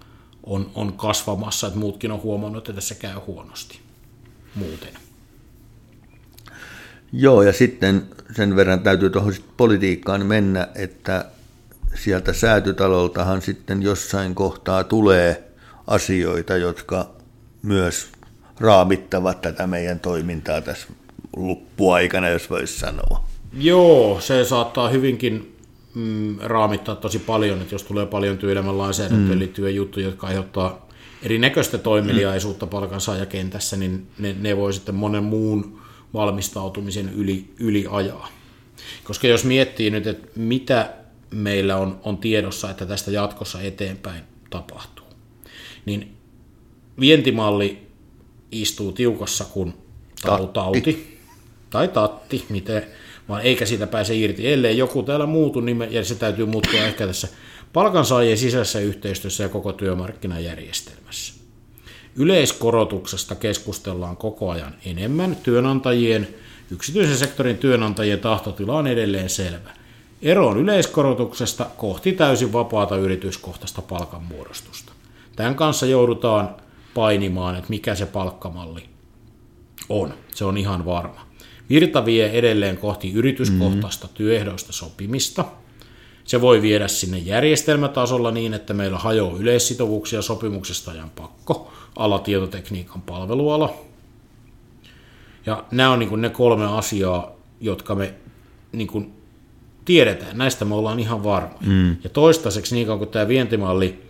on, 0.43 0.71
on 0.75 0.93
kasvamassa, 0.93 1.67
että 1.67 1.79
muutkin 1.79 2.11
on 2.11 2.21
huomannut, 2.21 2.67
että 2.67 2.73
tässä 2.73 2.95
käy 2.95 3.15
huonosti 3.27 3.79
muuten. 4.55 4.93
Joo, 7.11 7.43
ja 7.43 7.53
sitten 7.53 8.07
sen 8.35 8.55
verran 8.55 8.79
täytyy 8.79 9.09
tuohon 9.09 9.33
politiikkaan 9.57 10.25
mennä, 10.25 10.67
että 10.75 11.25
sieltä 11.95 12.33
säätytaloltahan 12.33 13.41
sitten 13.41 13.81
jossain 13.81 14.35
kohtaa 14.35 14.83
tulee 14.83 15.43
asioita, 15.87 16.57
jotka 16.57 17.09
myös 17.61 18.07
raamittavat 18.59 19.41
tätä 19.41 19.67
meidän 19.67 19.99
toimintaa 19.99 20.61
tässä 20.61 20.87
loppuaikana, 21.35 22.29
jos 22.29 22.49
voisi 22.49 22.79
sanoa. 22.79 23.23
Joo, 23.53 24.21
se 24.21 24.45
saattaa 24.45 24.89
hyvinkin 24.89 25.57
mm, 25.95 26.39
raamittaa 26.39 26.95
tosi 26.95 27.19
paljon, 27.19 27.61
että 27.61 27.75
jos 27.75 27.83
tulee 27.83 28.05
paljon 28.05 28.37
työelämän 28.37 28.77
lainsäädäntöön 28.77 29.37
mm. 29.37 29.39
liittyviä 29.39 29.69
juttuja, 29.69 30.05
jotka 30.05 30.27
aiheuttaa 30.27 30.89
erinäköistä 31.23 31.77
toimeliaisuutta 31.77 32.65
mm. 32.65 32.69
palkansaajakentässä, 32.69 33.77
niin 33.77 34.07
ne, 34.19 34.35
ne 34.39 34.57
voi 34.57 34.73
sitten 34.73 34.95
monen 34.95 35.23
muun 35.23 35.81
valmistautumisen 36.13 37.13
yli, 37.13 37.45
yli 37.59 37.85
ajaa. 37.91 38.27
Koska 39.03 39.27
jos 39.27 39.43
miettii 39.43 39.89
nyt, 39.89 40.07
että 40.07 40.27
mitä 40.35 40.93
meillä 41.31 41.77
on, 41.77 41.99
on 42.03 42.17
tiedossa, 42.17 42.69
että 42.69 42.85
tästä 42.85 43.11
jatkossa 43.11 43.61
eteenpäin 43.61 44.23
tapahtuu, 44.49 45.05
niin 45.85 46.17
vientimalli 46.99 47.87
istuu 48.51 48.91
tiukassa 48.91 49.45
kuin 49.45 49.73
tauti 50.53 51.19
tai 51.69 51.87
tatti, 51.87 52.45
miten, 52.49 52.85
vaan 53.29 53.41
eikä 53.41 53.65
siitä 53.65 53.87
pääse 53.87 54.15
irti. 54.15 54.53
Ellei 54.53 54.77
joku 54.77 55.03
täällä 55.03 55.25
muutu, 55.25 55.59
niin 55.59 55.77
me, 55.77 55.87
ja 55.91 56.05
se 56.05 56.15
täytyy 56.15 56.45
muuttua 56.45 56.79
ehkä 56.79 57.07
tässä 57.07 57.27
palkansaajien 57.73 58.37
sisäisessä 58.37 58.79
yhteistyössä 58.79 59.43
ja 59.43 59.49
koko 59.49 59.73
työmarkkinajärjestelmässä. 59.73 61.33
Yleiskorotuksesta 62.15 63.35
keskustellaan 63.35 64.17
koko 64.17 64.49
ajan 64.49 64.75
enemmän. 64.85 65.35
Työnantajien, 65.43 66.27
yksityisen 66.71 67.17
sektorin 67.17 67.57
työnantajien 67.57 68.19
tahtotila 68.19 68.77
on 68.77 68.87
edelleen 68.87 69.29
selvä. 69.29 69.73
Ero 70.21 70.47
on 70.47 70.57
yleiskorotuksesta 70.57 71.65
kohti 71.77 72.11
täysin 72.11 72.53
vapaata 72.53 72.97
yrityskohtaista 72.97 73.81
palkanmuodostusta. 73.81 74.91
Tämän 75.35 75.55
kanssa 75.55 75.85
joudutaan 75.85 76.55
painimaan, 76.93 77.55
että 77.55 77.69
mikä 77.69 77.95
se 77.95 78.05
palkkamalli 78.05 78.83
on. 79.89 80.13
Se 80.35 80.45
on 80.45 80.57
ihan 80.57 80.85
varma. 80.85 81.28
Virta 81.69 82.05
vie 82.05 82.29
edelleen 82.31 82.77
kohti 82.77 83.13
yrityskohtaista 83.13 84.07
mm-hmm. 84.07 84.15
työehdoista 84.15 84.73
sopimista. 84.73 85.45
Se 86.23 86.41
voi 86.41 86.61
viedä 86.61 86.87
sinne 86.87 87.17
järjestelmätasolla 87.17 88.31
niin, 88.31 88.53
että 88.53 88.73
meillä 88.73 88.97
hajoaa 88.97 89.37
yleissitovuuksia 89.37 90.21
sopimuksesta 90.21 90.93
ja 90.93 91.07
pakko, 91.15 91.73
ala 91.95 92.19
tietotekniikan 92.19 93.01
palveluala. 93.01 93.75
Ja 95.45 95.63
nämä 95.71 95.91
on 95.91 95.99
niin 95.99 96.21
ne 96.21 96.29
kolme 96.29 96.65
asiaa, 96.65 97.31
jotka 97.61 97.95
me 97.95 98.13
niin 98.71 98.87
kuin 98.87 99.13
tiedetään. 99.85 100.37
Näistä 100.37 100.65
me 100.65 100.75
ollaan 100.75 100.99
ihan 100.99 101.23
varmoja. 101.23 101.59
Mm. 101.65 101.97
Ja 102.03 102.09
toistaiseksi, 102.09 102.75
niin 102.75 102.87
kauan 102.87 102.99
kuin 102.99 103.09
tämä 103.09 103.27
vientimalli 103.27 104.01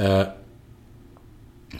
ää, 0.00 0.34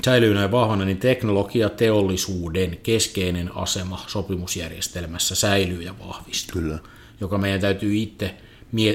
säilyy 0.05 0.35
näin 0.35 0.51
vahvana, 0.51 0.85
niin 0.85 0.97
teknologiateollisuuden 0.97 2.79
keskeinen 2.83 3.57
asema 3.57 4.05
sopimusjärjestelmässä 4.07 5.35
säilyy 5.35 5.83
ja 5.83 5.95
vahvistuu, 6.07 6.63
Kyllä. 6.63 6.79
joka 7.21 7.39
meidän 7.39 7.61
täytyy 7.61 7.97
itse 7.97 8.35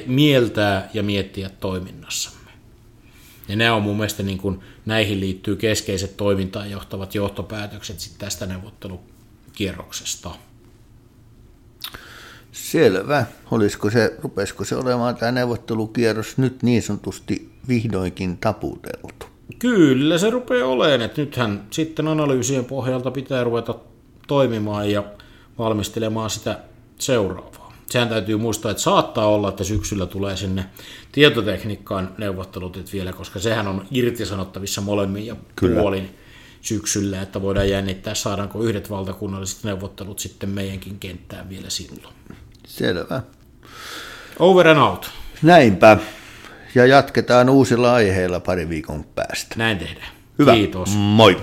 mieltää 0.07 0.89
ja 0.93 1.03
miettiä 1.03 1.49
toiminnassamme. 1.49 2.51
Ja 3.47 3.55
nämä 3.55 3.73
on 3.73 3.81
mun 3.81 3.97
mielestä 3.97 4.23
niin 4.23 4.37
kuin, 4.37 4.59
näihin 4.85 5.19
liittyy 5.19 5.55
keskeiset 5.55 6.17
toimintaan 6.17 6.71
johtavat 6.71 7.15
johtopäätökset 7.15 7.99
sit 7.99 8.17
tästä 8.17 8.45
neuvottelukierroksesta. 8.45 10.31
Selvä. 12.51 13.25
Olisiko 13.51 13.89
se, 13.89 14.15
rupesiko 14.21 14.65
se 14.65 14.75
olemaan 14.75 15.15
tämä 15.15 15.31
neuvottelukierros 15.31 16.37
nyt 16.37 16.63
niin 16.63 16.81
sanotusti 16.81 17.49
vihdoinkin 17.67 18.37
taputeltu? 18.37 19.25
Kyllä 19.59 20.17
se 20.17 20.29
rupeaa 20.29 20.67
olemaan, 20.67 21.01
että 21.01 21.21
nythän 21.21 21.67
sitten 21.71 22.07
analyysien 22.07 22.65
pohjalta 22.65 23.11
pitää 23.11 23.43
ruveta 23.43 23.75
toimimaan 24.27 24.91
ja 24.91 25.03
valmistelemaan 25.57 26.29
sitä 26.29 26.59
seuraavaa. 26.99 27.73
Sehän 27.89 28.09
täytyy 28.09 28.37
muistaa, 28.37 28.71
että 28.71 28.83
saattaa 28.83 29.27
olla, 29.27 29.49
että 29.49 29.63
syksyllä 29.63 30.05
tulee 30.05 30.37
sinne 30.37 30.65
tietotekniikkaan 31.11 32.15
neuvottelut 32.17 32.93
vielä, 32.93 33.13
koska 33.13 33.39
sehän 33.39 33.67
on 33.67 33.85
irtisanottavissa 33.91 34.81
molemmin 34.81 35.25
ja 35.25 35.35
Kyllä. 35.55 35.81
puolin 35.81 36.09
syksyllä, 36.61 37.21
että 37.21 37.41
voidaan 37.41 37.69
jännittää, 37.69 38.15
saadaanko 38.15 38.63
yhdet 38.63 38.89
valtakunnalliset 38.89 39.63
neuvottelut 39.63 40.19
sitten 40.19 40.49
meidänkin 40.49 40.99
kenttään 40.99 41.49
vielä 41.49 41.69
silloin. 41.69 42.15
Selvä. 42.67 43.21
Over 44.39 44.67
and 44.67 44.79
out. 44.79 45.11
Näinpä 45.41 45.97
ja 46.75 46.85
jatketaan 46.85 47.49
uusilla 47.49 47.93
aiheilla 47.93 48.39
pari 48.39 48.69
viikon 48.69 49.03
päästä. 49.15 49.55
Näin 49.57 49.77
tehdään. 49.77 50.07
Hyvä. 50.39 50.53
Kiitos. 50.53 50.95
Moi. 50.95 51.37